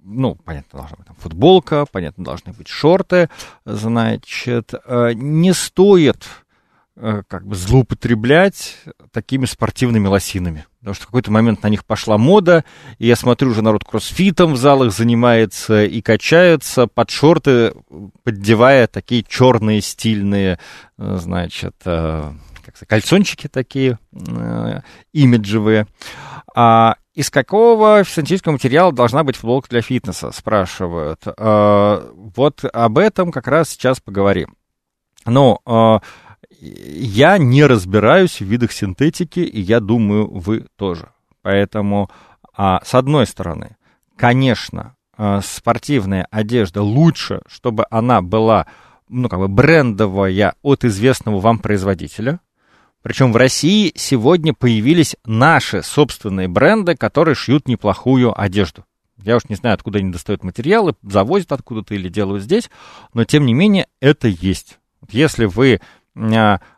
[0.03, 3.29] ну, понятно, должна быть там футболка, понятно, должны быть шорты,
[3.65, 6.27] значит, э, не стоит
[7.27, 8.77] как бы злоупотреблять
[9.11, 10.65] такими спортивными лосинами.
[10.79, 12.63] Потому что в какой-то момент на них пошла мода,
[12.99, 17.73] и я смотрю, уже народ кроссфитом в залах занимается и качается под шорты,
[18.23, 20.59] поддевая такие черные стильные,
[20.97, 22.31] э, значит, э,
[22.63, 23.97] как сказать, кальсончики такие
[25.11, 25.87] имиджевые.
[26.55, 31.23] А из какого синтетического материала должна быть футболка для фитнеса, спрашивают.
[31.25, 34.55] Вот об этом как раз сейчас поговорим.
[35.25, 35.59] Ну,
[36.59, 41.09] я не разбираюсь в видах синтетики, и я думаю, вы тоже.
[41.41, 42.09] Поэтому,
[42.55, 43.77] а, с одной стороны,
[44.15, 48.67] конечно, а, спортивная одежда лучше, чтобы она была,
[49.09, 52.39] ну, как бы брендовая от известного вам производителя.
[53.01, 58.85] Причем в России сегодня появились наши собственные бренды, которые шьют неплохую одежду.
[59.23, 62.69] Я уж не знаю, откуда они достают материалы, завозят откуда-то или делают здесь,
[63.13, 64.79] но тем не менее это есть.
[65.09, 65.81] Если вы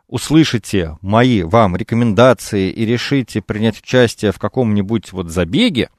[0.06, 5.90] услышите мои вам рекомендации и решите принять участие в каком-нибудь вот забеге,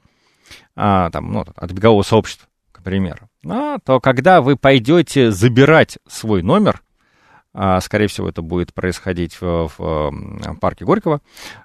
[0.74, 6.42] а, там, ну, от бегового сообщества, к примеру, а, то когда вы пойдете забирать свой
[6.42, 6.82] номер,
[7.58, 11.22] а, скорее всего, это будет происходить в, в, в парке Горького.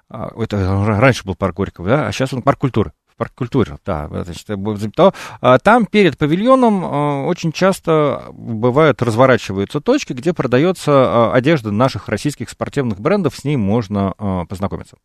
[0.08, 4.08] А, это раньше был парк Горького, да, а сейчас он парк культуры парк культуры, да,
[4.08, 4.48] значит,
[4.96, 11.70] то а, там перед павильоном а, очень часто бывают, разворачиваются точки, где продается а, одежда
[11.70, 14.12] наших российских спортивных брендов, с ней можно
[14.48, 14.96] познакомиться.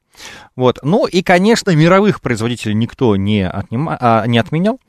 [0.56, 0.80] Вот.
[0.82, 4.80] Ну и, конечно, мировых производителей никто не, отнима, не отменял.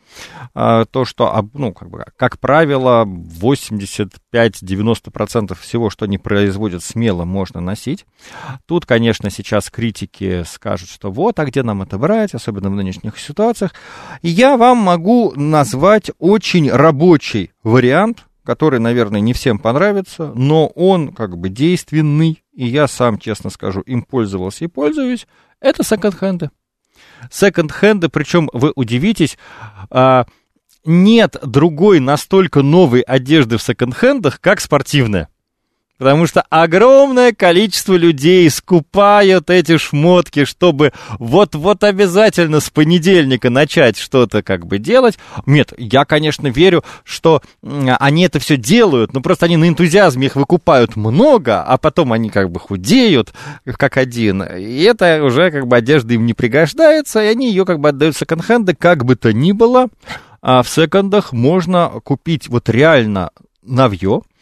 [0.54, 7.60] А, то, что, ну, как, бы, как правило, 85-90% всего, что они производят, смело можно
[7.60, 8.06] носить.
[8.66, 13.18] Тут, конечно, сейчас критики скажут, что вот, а где нам это брать, особенно в нынешних
[13.18, 13.74] ситуациях.
[14.22, 21.12] И я вам могу назвать очень рабочий вариант, который, наверное, не всем понравится, но он
[21.12, 25.26] как бы действенный, и я сам, честно скажу, им пользовался и пользуюсь,
[25.60, 26.48] это секонд-хенды
[27.30, 29.38] секонд-хенды, причем вы удивитесь,
[29.90, 30.26] а,
[30.84, 35.28] нет другой настолько новой одежды в секонд-хендах, как спортивная.
[35.98, 44.44] Потому что огромное количество людей скупают эти шмотки, чтобы вот-вот обязательно с понедельника начать что-то
[44.44, 45.18] как бы делать.
[45.44, 50.36] Нет, я, конечно, верю, что они это все делают, но просто они на энтузиазме их
[50.36, 53.32] выкупают много, а потом они как бы худеют
[53.64, 54.42] как один.
[54.42, 58.14] И это уже как бы одежда им не пригождается, и они ее как бы отдают
[58.14, 59.88] в секонд-хенды, как бы то ни было.
[60.40, 63.30] А в секондах можно купить вот реально
[63.64, 64.37] навье, а,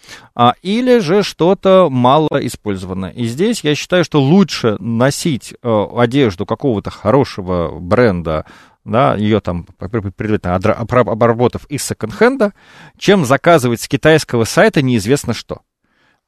[0.62, 3.10] или же что-то мало использованное.
[3.10, 8.44] И здесь я считаю, что лучше носить а, одежду какого-то хорошего бренда,
[8.84, 12.52] да, ее там предварительно обработав из секонд-хенда,
[12.98, 15.62] чем заказывать с китайского сайта неизвестно что.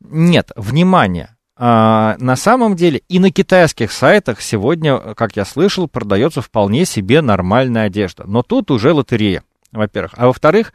[0.00, 6.40] Нет, внимание, а, на самом деле и на китайских сайтах сегодня, как я слышал, продается
[6.40, 8.24] вполне себе нормальная одежда.
[8.26, 9.42] Но тут уже лотерея.
[9.72, 10.12] Во-первых.
[10.16, 10.72] А во-вторых,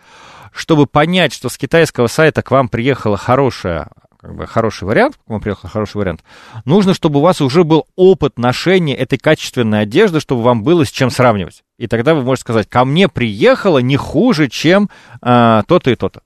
[0.51, 3.89] чтобы понять, что с китайского сайта к вам приехала хорошая
[4.23, 6.23] как бы хороший вариант, к вам приехал хороший вариант,
[6.63, 10.91] нужно, чтобы у вас уже был опыт ношения этой качественной одежды, чтобы вам было с
[10.91, 11.63] чем сравнивать.
[11.77, 14.89] И тогда вы можете сказать, ко мне приехало не хуже, чем
[15.21, 16.21] а, то-то и то-то.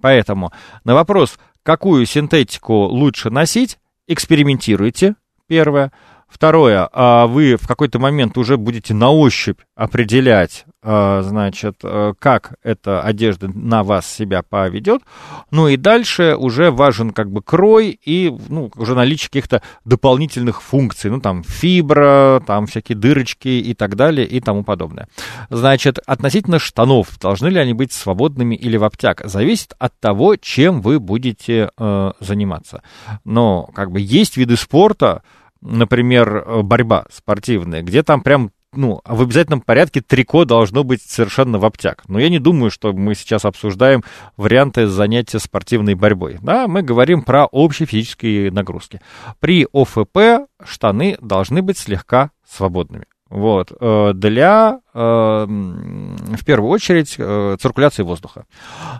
[0.00, 0.52] Поэтому
[0.84, 5.14] на вопрос, какую синтетику лучше носить, экспериментируйте,
[5.46, 5.92] первое.
[6.28, 13.00] Второе, а вы в какой-то момент уже будете на ощупь определять, значит, э, как эта
[13.00, 15.02] одежда на вас себя поведет.
[15.50, 21.10] Ну и дальше уже важен как бы крой и ну, уже наличие каких-то дополнительных функций.
[21.10, 25.08] Ну там фибра, там всякие дырочки и так далее и тому подобное.
[25.48, 30.82] Значит, относительно штанов, должны ли они быть свободными или в обтяг, зависит от того, чем
[30.82, 32.82] вы будете э, заниматься.
[33.24, 35.22] Но как бы есть виды спорта,
[35.64, 41.58] например, э, борьба спортивная, где там прям ну, в обязательном порядке трико должно быть совершенно
[41.58, 42.04] в обтяг.
[42.08, 44.02] Но я не думаю, что мы сейчас обсуждаем
[44.36, 46.38] варианты занятия спортивной борьбой.
[46.42, 49.00] Да, мы говорим про общие физические нагрузки.
[49.40, 53.06] При ОФП штаны должны быть слегка свободными.
[53.30, 57.14] Вот, э, для, э, в первую очередь,
[57.60, 58.44] циркуляции воздуха.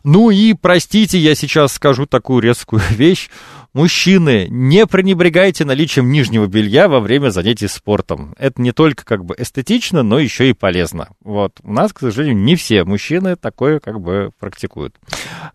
[0.03, 3.31] Ну и, простите, я сейчас скажу такую резкую вещь.
[3.75, 8.33] Мужчины, не пренебрегайте наличием нижнего белья во время занятий спортом.
[8.39, 11.09] Это не только как бы эстетично, но еще и полезно.
[11.25, 11.59] Вот.
[11.65, 14.95] У нас, к сожалению, не все мужчины такое как бы практикуют.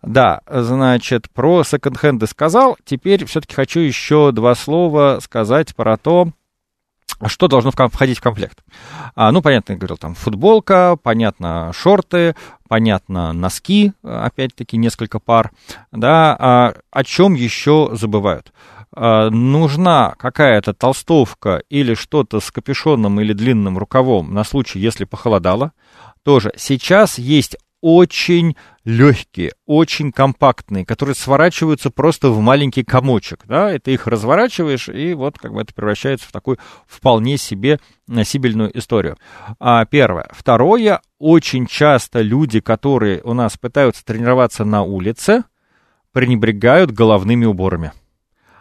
[0.02, 2.76] Да, значит, про секонд-хенды сказал.
[2.84, 6.30] Теперь все-таки хочу еще два слова сказать про то,
[7.28, 8.58] что должно входить в комплект?
[9.14, 12.34] А, ну, понятно, я говорил, там футболка, понятно, шорты,
[12.68, 15.50] понятно, носки, опять-таки, несколько пар,
[15.92, 18.52] да, а, о чем еще забывают?
[18.92, 25.72] А, нужна какая-то толстовка или что-то с капюшоном или длинным рукавом на случай, если похолодало,
[26.22, 26.52] тоже.
[26.56, 33.92] Сейчас есть очень легкие, очень компактные, которые сворачиваются просто в маленький комочек, да, и ты
[33.92, 39.18] их разворачиваешь, и вот как бы это превращается в такую вполне себе носибельную историю.
[39.58, 40.28] А, первое.
[40.32, 45.44] Второе, очень часто люди, которые у нас пытаются тренироваться на улице,
[46.12, 47.92] пренебрегают головными уборами.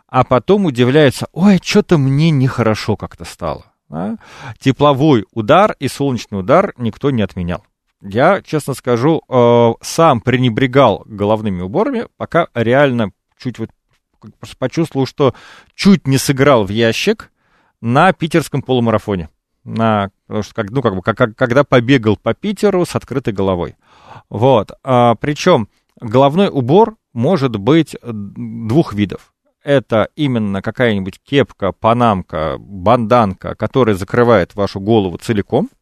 [0.07, 3.65] А потом удивляются, ой, что-то мне нехорошо как-то стало.
[3.89, 4.17] Да?
[4.59, 7.63] Тепловой удар и солнечный удар никто не отменял.
[8.01, 13.69] Я, честно скажу, э, сам пренебрегал головными уборами, пока реально чуть вот
[14.57, 15.33] почувствовал, что
[15.75, 17.31] чуть не сыграл в ящик
[17.81, 19.29] на питерском полумарафоне.
[19.65, 23.75] На, потому ну, как бы, как, когда побегал по Питеру с открытой головой.
[24.29, 24.71] Вот.
[24.83, 25.67] А, причем
[25.99, 29.33] головной убор может быть двух видов.
[29.61, 35.69] Это именно какая-нибудь кепка, панамка, банданка, которая закрывает вашу голову целиком–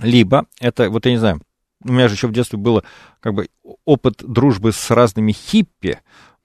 [0.00, 1.40] либо это, вот я не знаю,
[1.84, 2.82] у меня же еще в детстве было
[3.20, 3.48] как бы
[3.84, 5.98] опыт дружбы с разными хиппи,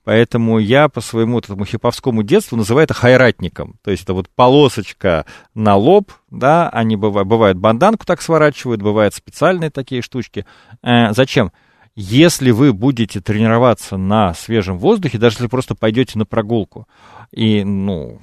[0.09, 3.75] Поэтому я по своему вот этому хиповскому детству называю это хайратником.
[3.83, 9.13] То есть это вот полосочка на лоб, да, они бывают, бывают банданку так сворачивают, бывают
[9.13, 10.47] специальные такие штучки.
[10.81, 11.51] Э, зачем?
[11.95, 16.87] Если вы будете тренироваться на свежем воздухе, даже если просто пойдете на прогулку,
[17.31, 18.19] и, ну,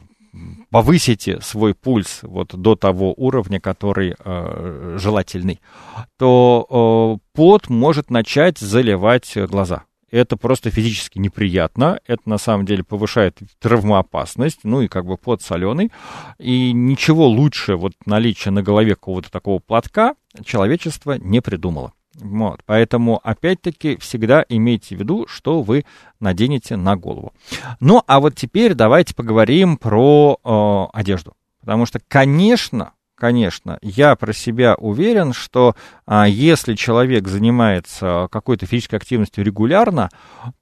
[0.70, 5.61] повысите свой пульс вот до того уровня, который э, желательный,
[6.18, 9.85] то э, пот может начать заливать глаза.
[10.11, 15.42] Это просто физически неприятно, это на самом деле повышает травмоопасность, ну и как бы пот
[15.42, 15.90] соленый.
[16.38, 21.92] И ничего лучше вот наличия на голове какого-то такого платка человечество не придумало.
[22.20, 25.85] Вот, поэтому, опять-таки, всегда имейте в виду, что вы
[26.18, 27.33] наденете на голову.
[27.81, 31.35] Ну, а вот теперь давайте поговорим про э, одежду.
[31.61, 35.74] Потому что, конечно, конечно, я про себя уверен, что
[36.07, 40.11] а, если человек занимается какой-то физической активностью регулярно,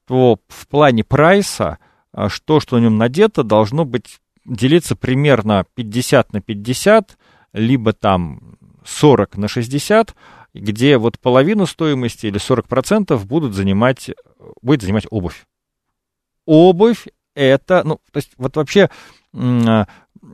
[0.06, 1.78] то в плане прайса
[2.12, 7.18] а, что, что на нем надето, должно быть делиться примерно 50 на 50,
[7.52, 10.14] либо там 40 на 60,
[10.54, 14.10] где вот половину стоимости или 40% будут занимать,
[14.62, 15.44] будет занимать обувь.
[16.46, 18.88] Обувь это, ну, то есть вот вообще,
[19.34, 19.86] а,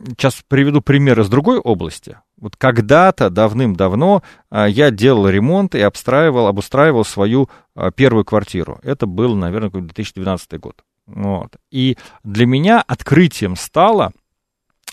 [0.08, 2.18] сейчас приведу пример из другой области.
[2.36, 8.78] Вот когда-то, давным-давно, а, я делал ремонт и обстраивал, обустраивал свою а, первую квартиру.
[8.82, 10.84] Это был, наверное, 2012 год.
[11.06, 11.56] Вот.
[11.70, 14.12] И для меня открытием стало,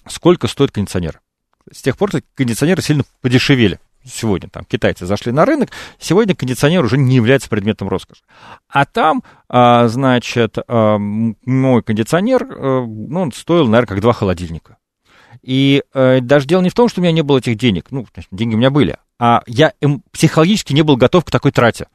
[0.08, 1.22] сколько стоит кондиционер.
[1.72, 6.98] С тех пор кондиционеры сильно подешевели сегодня там китайцы зашли на рынок, сегодня кондиционер уже
[6.98, 8.22] не является предметом роскоши.
[8.70, 14.78] А там, а, значит, а, мой кондиционер, а, ну, он стоил, наверное, как два холодильника.
[15.44, 18.06] И э, даже дело не в том, что у меня не было этих денег, ну,
[18.32, 19.72] деньги у меня были, а я
[20.12, 21.88] психологически не был готов к такой трате.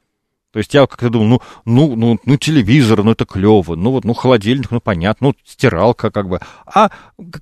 [0.53, 4.05] То есть я как-то думал, ну, ну, ну, ну, телевизор, ну, это клево, ну, вот,
[4.05, 6.41] ну, холодильник, ну, понятно, ну, стиралка, как бы.
[6.67, 6.91] А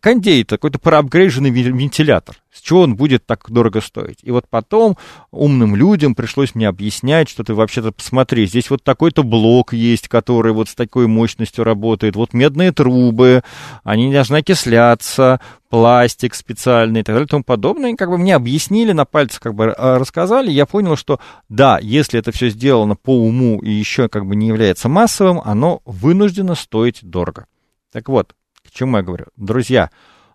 [0.01, 2.37] кондей какой-то проапгрейженный вентилятор.
[2.53, 4.19] С чего он будет так дорого стоить?
[4.23, 4.97] И вот потом
[5.31, 10.53] умным людям пришлось мне объяснять, что ты вообще-то посмотри, здесь вот такой-то блок есть, который
[10.53, 13.43] вот с такой мощностью работает, вот медные трубы,
[13.85, 17.93] они должны окисляться, пластик специальный и так далее и тому подобное.
[17.93, 21.79] И как бы мне объяснили, на пальцах как бы а, рассказали, я понял, что да,
[21.81, 26.57] если это все сделано по уму и еще как бы не является массовым, оно вынуждено
[26.57, 27.47] стоить дорого.
[27.93, 28.35] Так вот,
[28.67, 29.27] к чему я говорю?
[29.37, 29.91] Друзья,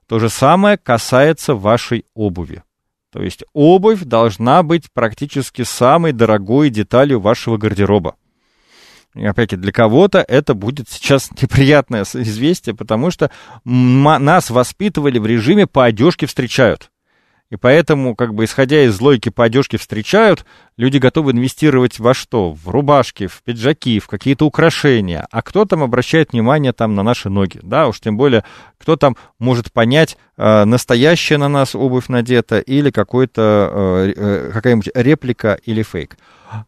[0.07, 2.63] то же самое касается вашей обуви.
[3.11, 8.15] То есть обувь должна быть практически самой дорогой деталью вашего гардероба.
[9.13, 13.31] И опять-таки, для кого-то это будет сейчас неприятное известие, потому что
[13.63, 16.91] нас воспитывали в режиме «по одежке встречают».
[17.51, 20.45] И поэтому, как бы, исходя из логики «по одежке встречают»,
[20.77, 22.51] люди готовы инвестировать во что?
[22.51, 25.27] В рубашки, в пиджаки, в какие-то украшения.
[25.29, 27.59] А кто там обращает внимание там на наши ноги?
[27.61, 28.43] Да, уж тем более,
[28.79, 34.89] кто там может понять, э, настоящая на нас обувь надета или какой-то, э, э, какая-нибудь
[34.95, 36.17] реплика или фейк.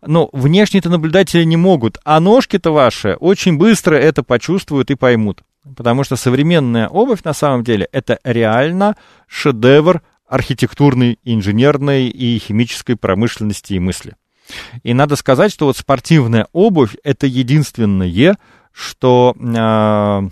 [0.05, 5.41] Но внешние-то наблюдатели не могут, а ножки-то ваши очень быстро это почувствуют и поймут.
[5.75, 8.95] Потому что современная обувь на самом деле это реально
[9.28, 14.15] шедевр архитектурной, инженерной и химической промышленности и мысли.
[14.84, 18.38] И надо сказать, что вот спортивная обувь это единственное,
[18.71, 20.30] что э,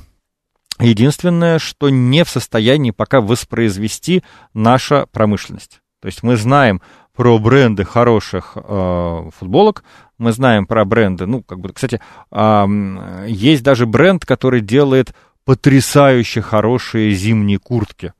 [0.83, 4.23] единственное, что не в состоянии пока воспроизвести
[4.53, 5.81] наша промышленность.
[6.01, 6.81] То есть мы знаем
[7.15, 9.83] про бренды хороших э, футболок,
[10.17, 11.99] мы знаем про бренды, ну, как бы, кстати,
[12.31, 15.13] э, есть даже бренд, который делает
[15.45, 18.13] потрясающе хорошие зимние куртки.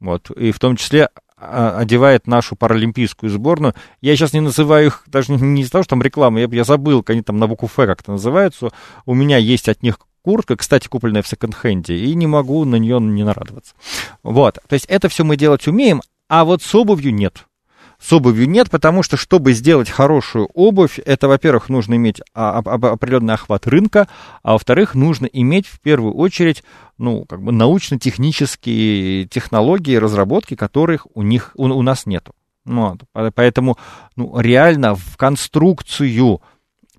[0.00, 3.74] Вот, и в том числе а, одевает нашу паралимпийскую сборную.
[4.00, 7.04] Я сейчас не называю их, даже не из-за того, что там реклама, я, я забыл,
[7.06, 8.70] они там на букву Ф как-то называются.
[9.06, 13.00] У меня есть от них куртка, кстати, купленная в секонд-хенде, и не могу на нее
[13.00, 13.74] не нарадоваться.
[14.22, 17.46] Вот, то есть это все мы делать умеем, а вот с обувью нет
[18.00, 23.66] с обувью нет, потому что, чтобы сделать хорошую обувь, это, во-первых, нужно иметь определенный охват
[23.66, 24.08] рынка,
[24.42, 26.64] а во-вторых, нужно иметь в первую очередь,
[26.96, 32.32] ну, как бы научно-технические технологии, разработки, которых у них, у, у нас нету.
[32.64, 33.00] Вот.
[33.34, 33.76] Поэтому,
[34.16, 36.40] ну, реально в конструкцию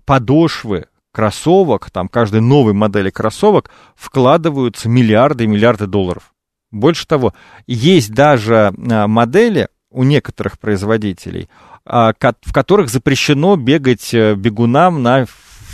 [0.05, 6.33] подошвы кроссовок, там, каждой новой модели кроссовок вкладываются миллиарды и миллиарды долларов.
[6.71, 7.33] Больше того,
[7.67, 11.49] есть даже а, модели, у некоторых производителей,
[11.85, 15.25] а, в которых запрещено бегать э, бегунам на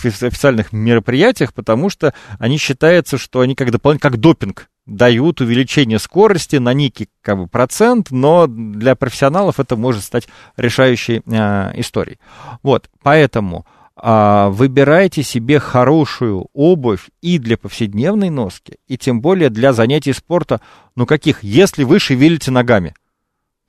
[0.04, 6.56] официальных мероприятиях, потому что они считаются, что они как дополнительно, как допинг, дают увеличение скорости
[6.58, 12.20] на некий как бы, процент, но для профессионалов это может стать решающей э, историей.
[12.64, 13.66] Вот, поэтому
[14.02, 20.62] э, выбирайте себе хорошую обувь и для повседневной носки, и тем более для занятий спорта,
[20.96, 22.94] ну каких, если вы шевелите ногами–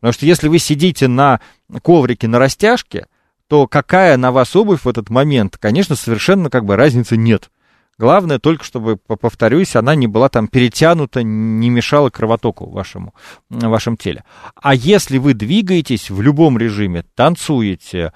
[0.01, 1.41] Потому что если вы сидите на
[1.83, 3.07] коврике на растяжке,
[3.49, 7.51] то какая на вас обувь в этот момент, конечно, совершенно как бы разницы нет.
[7.99, 13.13] Главное только, чтобы, повторюсь, она не была там перетянута, не мешала кровотоку вашему,
[13.51, 14.23] в вашем теле.
[14.55, 18.13] А если вы двигаетесь в любом режиме, танцуете,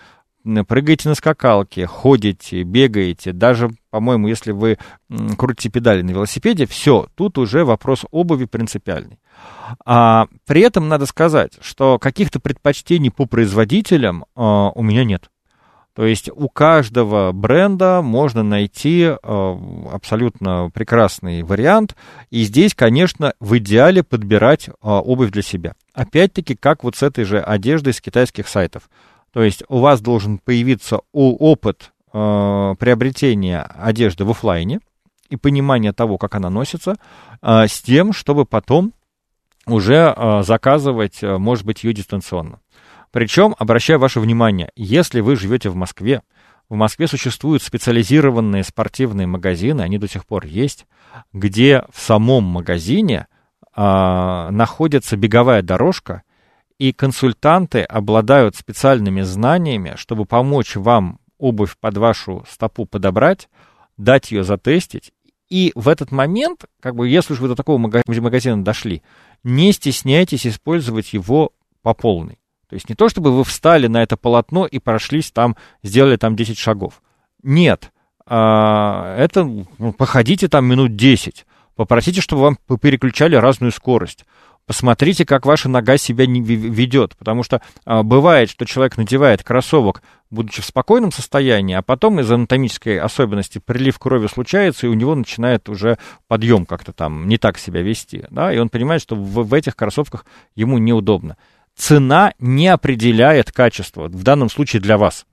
[0.66, 4.78] прыгаете на скакалке, ходите, бегаете, даже, по-моему, если вы
[5.36, 9.18] крутите педали на велосипеде, все, тут уже вопрос обуви принципиальный.
[9.84, 15.28] А, при этом надо сказать, что каких-то предпочтений по производителям а, у меня нет.
[15.94, 19.56] То есть у каждого бренда можно найти э,
[19.92, 21.96] абсолютно прекрасный вариант.
[22.30, 25.74] И здесь, конечно, в идеале подбирать э, обувь для себя.
[25.92, 28.84] Опять-таки, как вот с этой же одеждой с китайских сайтов.
[29.32, 34.80] То есть у вас должен появиться опыт э, приобретения одежды в офлайне
[35.30, 36.96] и понимание того, как она носится,
[37.40, 38.92] э, с тем, чтобы потом
[39.66, 42.60] уже э, заказывать, э, может быть, ее дистанционно.
[43.10, 46.22] Причем, обращаю ваше внимание, если вы живете в Москве,
[46.68, 50.86] в Москве существуют специализированные спортивные магазины, они до сих пор есть,
[51.32, 53.26] где в самом магазине
[53.76, 56.22] э, находится беговая дорожка,
[56.78, 63.48] и консультанты обладают специальными знаниями, чтобы помочь вам обувь под вашу стопу подобрать,
[63.96, 65.12] дать ее затестить.
[65.48, 69.02] И в этот момент, как бы, если уж вы до такого магазина дошли,
[69.44, 71.52] не стесняйтесь использовать его
[71.82, 72.38] по полной.
[72.68, 76.36] То есть не то, чтобы вы встали на это полотно и прошлись там, сделали там
[76.36, 77.02] 10 шагов.
[77.42, 77.92] Нет,
[78.24, 81.44] а, это ну, походите там минут 10,
[81.76, 84.24] попросите, чтобы вам переключали разную скорость.
[84.72, 90.02] Посмотрите, как ваша нога себя не ведет, потому что а, бывает, что человек надевает кроссовок,
[90.30, 95.14] будучи в спокойном состоянии, а потом из анатомической особенности прилив крови случается, и у него
[95.14, 99.46] начинает уже подъем как-то там не так себя вести, да, и он понимает, что в,
[99.46, 101.36] в этих кроссовках ему неудобно.
[101.76, 105.26] Цена не определяет качество, в данном случае для вас,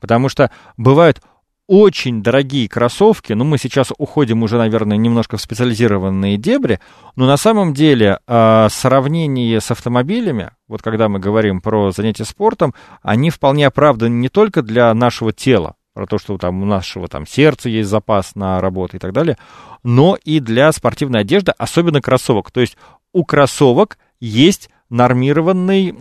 [0.00, 1.22] потому что бывают
[1.68, 6.80] очень дорогие кроссовки, ну, мы сейчас уходим уже, наверное, немножко в специализированные дебри,
[7.16, 12.74] но на самом деле э, сравнение с автомобилями, вот когда мы говорим про занятия спортом,
[13.02, 17.26] они вполне оправданы не только для нашего тела, про то, что там у нашего там
[17.26, 19.38] сердца есть запас на работу и так далее,
[19.82, 22.50] но и для спортивной одежды, особенно кроссовок.
[22.50, 22.76] То есть
[23.12, 25.92] у кроссовок есть нормированный,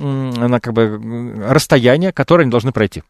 [0.59, 3.03] как бы, расстояние, которое они должны пройти.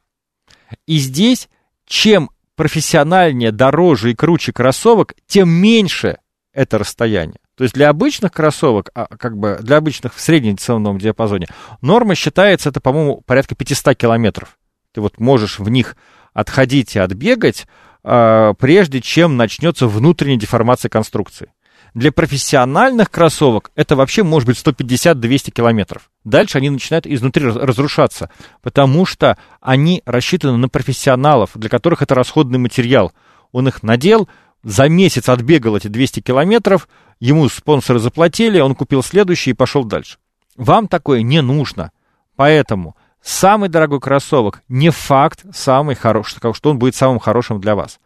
[0.85, 1.49] И здесь
[1.85, 6.17] чем профессиональнее, дороже и круче кроссовок, тем меньше
[6.53, 7.39] это расстояние.
[7.55, 11.47] То есть для обычных кроссовок, а, как бы для обычных в среднем ценовом диапазоне,
[11.81, 14.57] норма считается, это, по-моему, порядка 500 километров.
[14.93, 15.95] Ты вот можешь в них
[16.33, 17.65] отходить и отбегать,
[18.03, 21.51] э, прежде чем начнется внутренняя деформация конструкции.
[21.95, 26.11] Для профессиональных кроссовок это вообще может быть 150-200 километров.
[26.25, 28.29] Дальше они начинают изнутри разрушаться,
[28.61, 33.13] потому что они рассчитаны на профессионалов, для которых это расходный материал.
[33.53, 34.27] Он их надел,
[34.61, 36.89] за месяц отбегал эти 200 километров,
[37.21, 40.17] ему спонсоры заплатили, он купил следующий и пошел дальше.
[40.57, 41.91] Вам такое не нужно.
[42.35, 47.99] Поэтому самый дорогой кроссовок не факт самый хороший, что он будет самым хорошим для вас.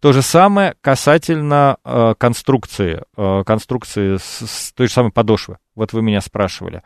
[0.00, 5.58] То же самое касательно э, конструкции, э, конструкции с, с той же самой подошвы.
[5.76, 6.82] Вот вы меня спрашивали.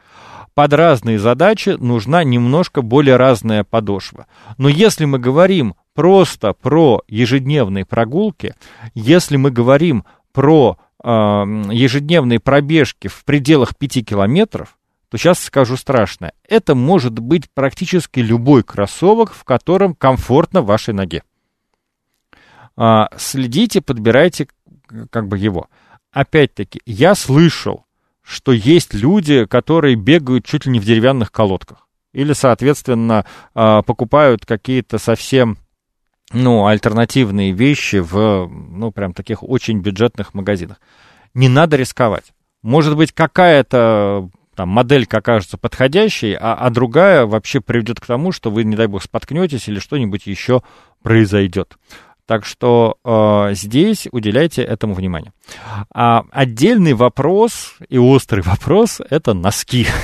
[0.55, 4.27] Под разные задачи нужна немножко более разная подошва.
[4.59, 8.55] Но если мы говорим просто про ежедневные прогулки,
[8.95, 14.77] если мы говорим про э, ежедневные пробежки в пределах 5 километров,
[15.17, 16.33] сейчас скажу страшно.
[16.49, 21.23] Это может быть практически любой кроссовок, в котором комфортно вашей ноге.
[22.77, 24.49] А, следите, подбирайте
[25.11, 25.69] как бы его.
[26.13, 27.85] Опять-таки, я слышал,
[28.23, 31.87] что есть люди, которые бегают чуть ли не в деревянных колодках.
[32.13, 35.59] Или, соответственно, а, покупают какие-то совсем
[36.33, 40.81] ну, альтернативные вещи в, ну, прям таких очень бюджетных магазинах.
[41.35, 42.33] Не надо рисковать.
[42.63, 48.51] Может быть, какая-то там моделька окажется подходящей, а, а другая вообще приведет к тому, что
[48.51, 50.63] вы, не дай бог, споткнетесь или что-нибудь еще
[51.03, 51.77] произойдет.
[52.25, 55.33] Так что э, здесь уделяйте этому внимание.
[55.95, 59.87] А отдельный вопрос и острый вопрос– это носки.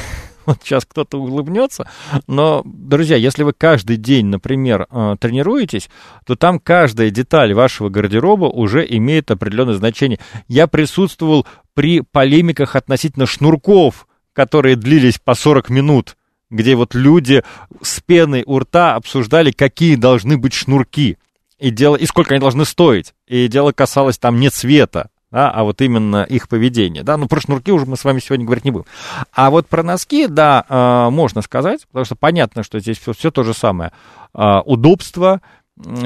[0.45, 1.89] Вот сейчас кто-то улыбнется,
[2.27, 5.89] но, друзья, если вы каждый день, например, э, тренируетесь,
[6.27, 10.19] то там каждая деталь вашего гардероба уже имеет определенное значение.
[10.49, 16.17] Я присутствовал при полемиках относительно шнурков, которые длились по 40 минут,
[16.51, 17.43] где вот люди
[17.81, 21.19] с пеной у рта обсуждали, какие должны быть шнурки
[21.59, 23.15] и, дело, и сколько они должны стоить.
[23.27, 27.03] И дело касалось там не цвета, да, а вот именно их поведения.
[27.03, 27.17] Да?
[27.17, 28.85] Ну, про шнурки уже мы с вами сегодня говорить не будем.
[29.33, 33.31] А вот про носки, да, э, можно сказать, потому что понятно, что здесь все, все
[33.31, 33.93] то же самое.
[34.35, 35.41] Э, удобство,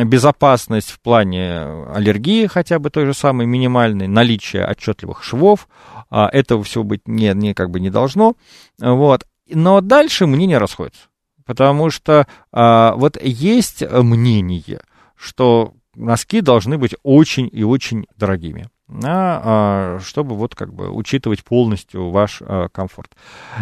[0.05, 1.63] безопасность в плане
[1.93, 5.69] аллергии хотя бы той же самой минимальной, наличие отчетливых швов,
[6.11, 8.35] э, этого всего быть не, не, как бы не должно.
[8.79, 9.27] Вот.
[9.49, 11.03] Но дальше мнения расходятся.
[11.45, 14.81] Потому что э, вот есть мнение–
[15.17, 22.11] что носки должны быть очень и очень дорогими а, чтобы вот как бы учитывать полностью
[22.11, 23.13] ваш а, комфорт.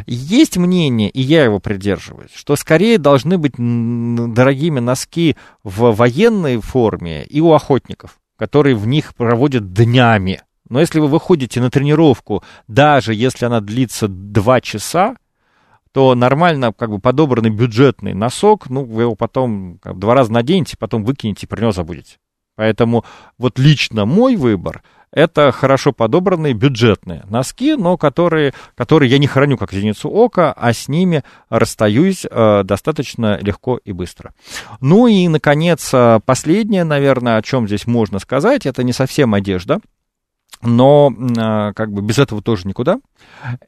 [0.07, 7.25] Есть мнение, и я его придерживаюсь, что скорее должны быть дорогими носки в военной форме
[7.25, 10.43] и у охотников, которые в них проводят днями.
[10.69, 15.17] Но если вы выходите на тренировку, даже если она длится 2 часа,
[15.93, 20.77] то нормально как бы подобранный бюджетный носок, ну, вы его потом как, два раза наденете,
[20.77, 22.17] потом выкинете про него забудете.
[22.57, 23.05] Поэтому
[23.39, 24.83] вот лично мой выбор
[25.15, 30.73] это хорошо подобранные бюджетные носки, но которые, которые я не храню как зеницу ока, а
[30.73, 34.35] с ними расстаюсь э, достаточно легко и быстро.
[34.81, 39.79] Ну и, наконец, э, последнее, наверное, о чем здесь можно сказать, это не совсем одежда,
[40.63, 42.99] но а, как бы без этого тоже никуда.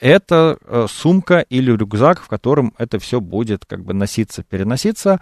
[0.00, 5.20] Это э, сумка или рюкзак, в котором это все будет как бы носиться, переноситься.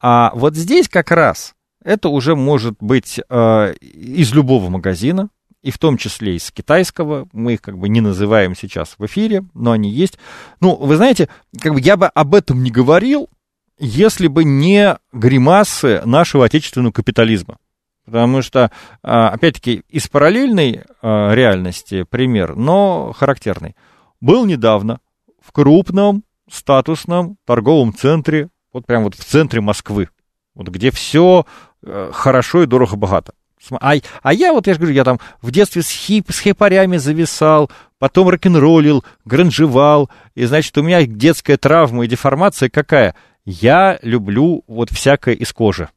[0.00, 1.54] А вот здесь как раз
[1.84, 5.28] это уже может быть э, из любого магазина,
[5.66, 7.26] и в том числе из китайского.
[7.32, 10.16] Мы их как бы не называем сейчас в эфире, но они есть.
[10.60, 11.28] Ну, вы знаете,
[11.60, 13.28] как бы я бы об этом не говорил,
[13.76, 17.56] если бы не гримасы нашего отечественного капитализма.
[18.04, 18.70] Потому что,
[19.02, 23.74] а, опять-таки, из параллельной а, реальности пример, но характерный.
[24.20, 25.00] Был недавно
[25.42, 30.10] в крупном статусном торговом центре, вот прям вот в центре Москвы,
[30.54, 31.44] вот где все
[31.84, 33.32] э, хорошо и дорого-богато.
[33.80, 36.96] А, а я вот, я же говорю, я там в детстве с, хип, с хипарями
[36.96, 43.14] зависал, потом рок-н-роллил, гранжевал, и, значит, у меня детская травма и деформация какая?
[43.44, 45.88] Я люблю вот всякое из кожи.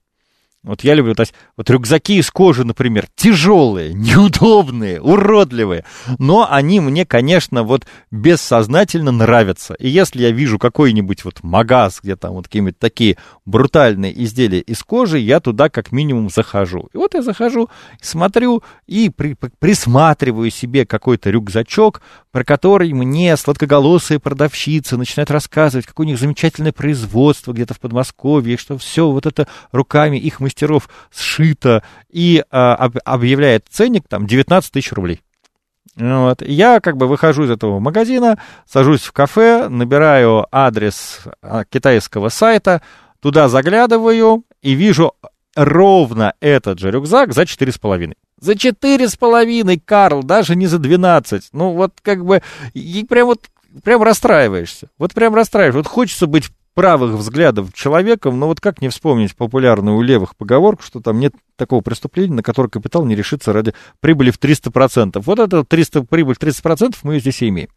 [0.61, 5.85] Вот я люблю, то есть, вот рюкзаки из кожи, например, тяжелые, неудобные, уродливые,
[6.17, 9.75] но они мне, конечно, вот бессознательно нравятся.
[9.75, 14.83] И если я вижу какой-нибудь вот магаз, где там вот какие-нибудь такие брутальные изделия из
[14.83, 16.89] кожи, я туда как минимум захожу.
[16.93, 17.69] И вот я захожу,
[18.01, 22.01] смотрю и при, присматриваю себе какой-то рюкзачок,
[22.31, 28.57] про который мне сладкоголосые продавщицы начинают рассказывать, какое у них замечательное производство где-то в Подмосковье,
[28.57, 34.71] что все вот это руками их мастеров сшито, и а, об, объявляет ценник там 19
[34.71, 35.21] тысяч рублей.
[35.95, 36.41] Вот.
[36.41, 42.81] Я как бы выхожу из этого магазина, сажусь в кафе, набираю адрес а, китайского сайта,
[43.21, 45.13] туда заглядываю и вижу
[45.55, 48.13] ровно этот же рюкзак за 4,5.
[48.39, 51.49] За четыре с половиной, Карл, даже не за двенадцать.
[51.51, 52.41] Ну, вот как бы,
[52.73, 53.41] и прям вот,
[53.83, 54.89] прям расстраиваешься.
[54.97, 55.79] Вот прям расстраиваешься.
[55.79, 56.49] Вот хочется быть
[56.79, 61.33] правых взглядов человеком, но вот как не вспомнить популярную у левых поговорку, что там нет
[61.57, 65.21] такого преступления, на которое капитал не решится ради прибыли в 300%.
[65.25, 67.67] Вот это 300, прибыль в 300% мы здесь и имеем.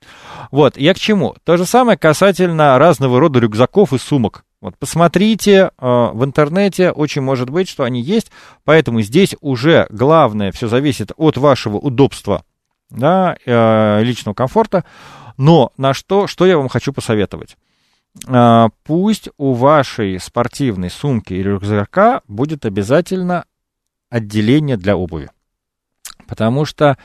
[0.53, 1.35] Вот, я к чему?
[1.43, 4.45] То же самое касательно разного рода рюкзаков и сумок.
[4.61, 8.31] Вот посмотрите э, в интернете, очень может быть, что они есть,
[8.63, 12.45] поэтому здесь уже главное все зависит от вашего удобства,
[12.89, 14.85] да, э, личного комфорта.
[15.37, 17.57] Но на что, что я вам хочу посоветовать?
[18.27, 23.45] Э, пусть у вашей спортивной сумки или рюкзака будет обязательно
[24.11, 25.31] отделение для обуви.
[26.27, 26.97] Потому что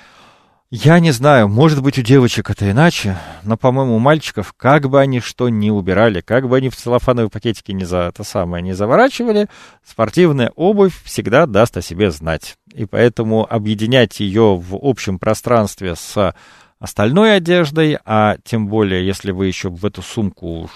[0.70, 5.00] я не знаю, может быть, у девочек это иначе, но, по-моему, у мальчиков, как бы
[5.00, 8.74] они что ни убирали, как бы они в целлофановые пакетики не за это самое не
[8.74, 9.48] заворачивали,
[9.86, 12.58] спортивная обувь всегда даст о себе знать.
[12.74, 16.36] И поэтому объединять ее в общем пространстве с
[16.80, 20.70] остальной одеждой, а тем более, если вы еще в эту сумку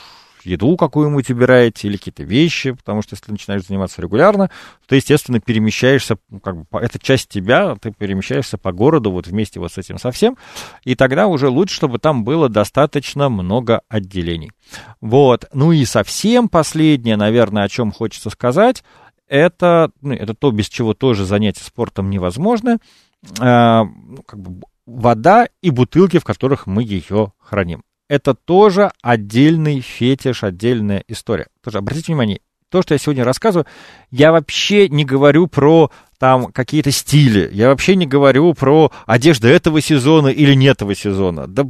[0.46, 4.50] еду какую-нибудь убираете или какие-то вещи, потому что если начинаешь заниматься регулярно,
[4.88, 9.60] то, естественно, перемещаешься, ну, как бы, это часть тебя, ты перемещаешься по городу вот вместе
[9.60, 10.38] вот с этим совсем,
[10.84, 14.52] и тогда уже лучше, чтобы там было достаточно много отделений.
[15.00, 18.84] Вот, ну и совсем последнее, наверное, о чем хочется сказать,
[19.28, 22.80] это, ну, это то, без чего тоже занятие спортом невозможно,
[23.24, 30.44] э, как бы вода и бутылки, в которых мы ее храним это тоже отдельный фетиш,
[30.44, 31.48] отдельная история.
[31.64, 33.66] Тоже обратите внимание, то, что я сегодня рассказываю,
[34.10, 39.80] я вообще не говорю про там какие-то стили, я вообще не говорю про одежду этого
[39.80, 41.48] сезона или не этого сезона.
[41.48, 41.66] Да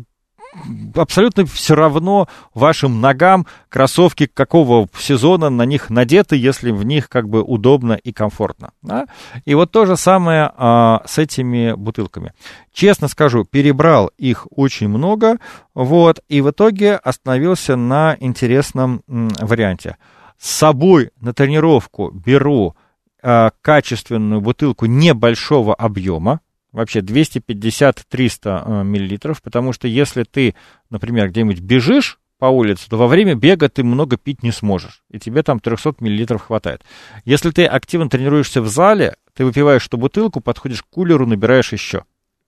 [0.96, 7.30] абсолютно все равно вашим ногам кроссовки какого сезона на них надеты, если в них как
[7.30, 8.72] бы удобно и комфортно.
[8.82, 9.06] Да?
[9.46, 12.34] И вот то же самое а, с этими бутылками.
[12.74, 15.38] Честно скажу, перебрал их очень много,
[15.74, 19.98] вот, и в итоге остановился на интересном варианте.
[20.38, 22.76] С собой на тренировку беру
[23.22, 26.42] а, качественную бутылку небольшого объема,
[26.72, 30.56] вообще 250-300 э, миллилитров, потому что если ты,
[30.90, 35.20] например, где-нибудь бежишь по улице, то во время бега ты много пить не сможешь, и
[35.20, 36.82] тебе там 300 миллилитров хватает.
[37.24, 42.04] Если ты активно тренируешься в зале, ты выпиваешь эту бутылку, подходишь к кулеру, набираешь еще.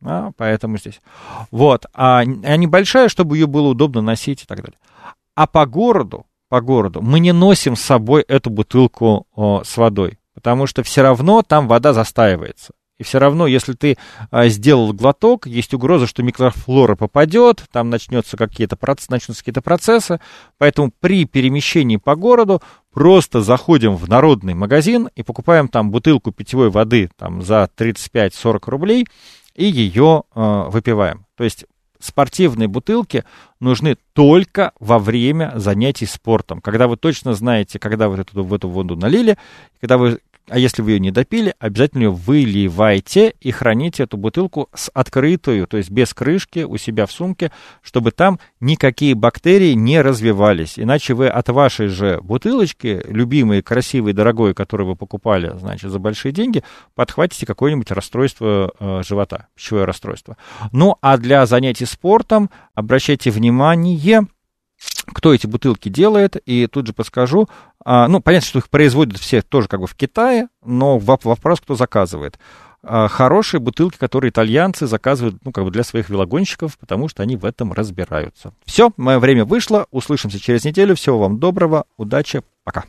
[0.05, 1.01] А, поэтому здесь.
[1.51, 1.85] Вот.
[1.93, 2.23] А, а
[2.57, 4.79] небольшая, чтобы ее было удобно носить и так далее.
[5.35, 10.19] А по городу, по городу мы не носим с собой эту бутылку о, с водой,
[10.33, 12.73] потому что все равно там вода застаивается.
[13.03, 13.97] Все равно, если ты
[14.31, 18.77] а, сделал глоток, есть угроза, что микрофлора попадет, там начнется какие-то,
[19.09, 20.19] начнутся какие-то процессы.
[20.57, 26.69] Поэтому при перемещении по городу просто заходим в народный магазин и покупаем там бутылку питьевой
[26.69, 29.07] воды там, за 35-40 рублей
[29.55, 31.25] и ее э, выпиваем.
[31.35, 31.65] То есть
[32.03, 33.23] спортивные бутылки
[33.59, 38.67] нужны только во время занятий спортом, когда вы точно знаете, когда вы эту, в эту
[38.67, 39.37] воду налили,
[39.79, 44.69] когда вы а если вы ее не допили, обязательно ее выливайте и храните эту бутылку
[44.73, 50.01] с открытую, то есть без крышки у себя в сумке, чтобы там никакие бактерии не
[50.01, 50.77] развивались.
[50.77, 56.33] Иначе вы от вашей же бутылочки, любимой, красивой, дорогой, которую вы покупали, значит, за большие
[56.33, 56.63] деньги,
[56.93, 60.37] подхватите какое-нибудь расстройство э, живота, пищевое расстройство.
[60.71, 64.27] Ну, а для занятий спортом обращайте внимание,
[65.05, 67.47] кто эти бутылки делает, и тут же подскажу.
[67.83, 71.75] А, ну, понятно, что их производят все тоже как бы в Китае, но вопрос, кто
[71.75, 72.39] заказывает.
[72.85, 77.37] а, хорошие бутылки, которые итальянцы заказывают, ну, как бы для своих велогонщиков, потому что они
[77.37, 78.53] в этом разбираются.
[78.65, 79.87] Все, мое время вышло.
[79.91, 80.95] Услышимся через неделю.
[80.95, 82.83] Всего вам доброго, удачи, пока.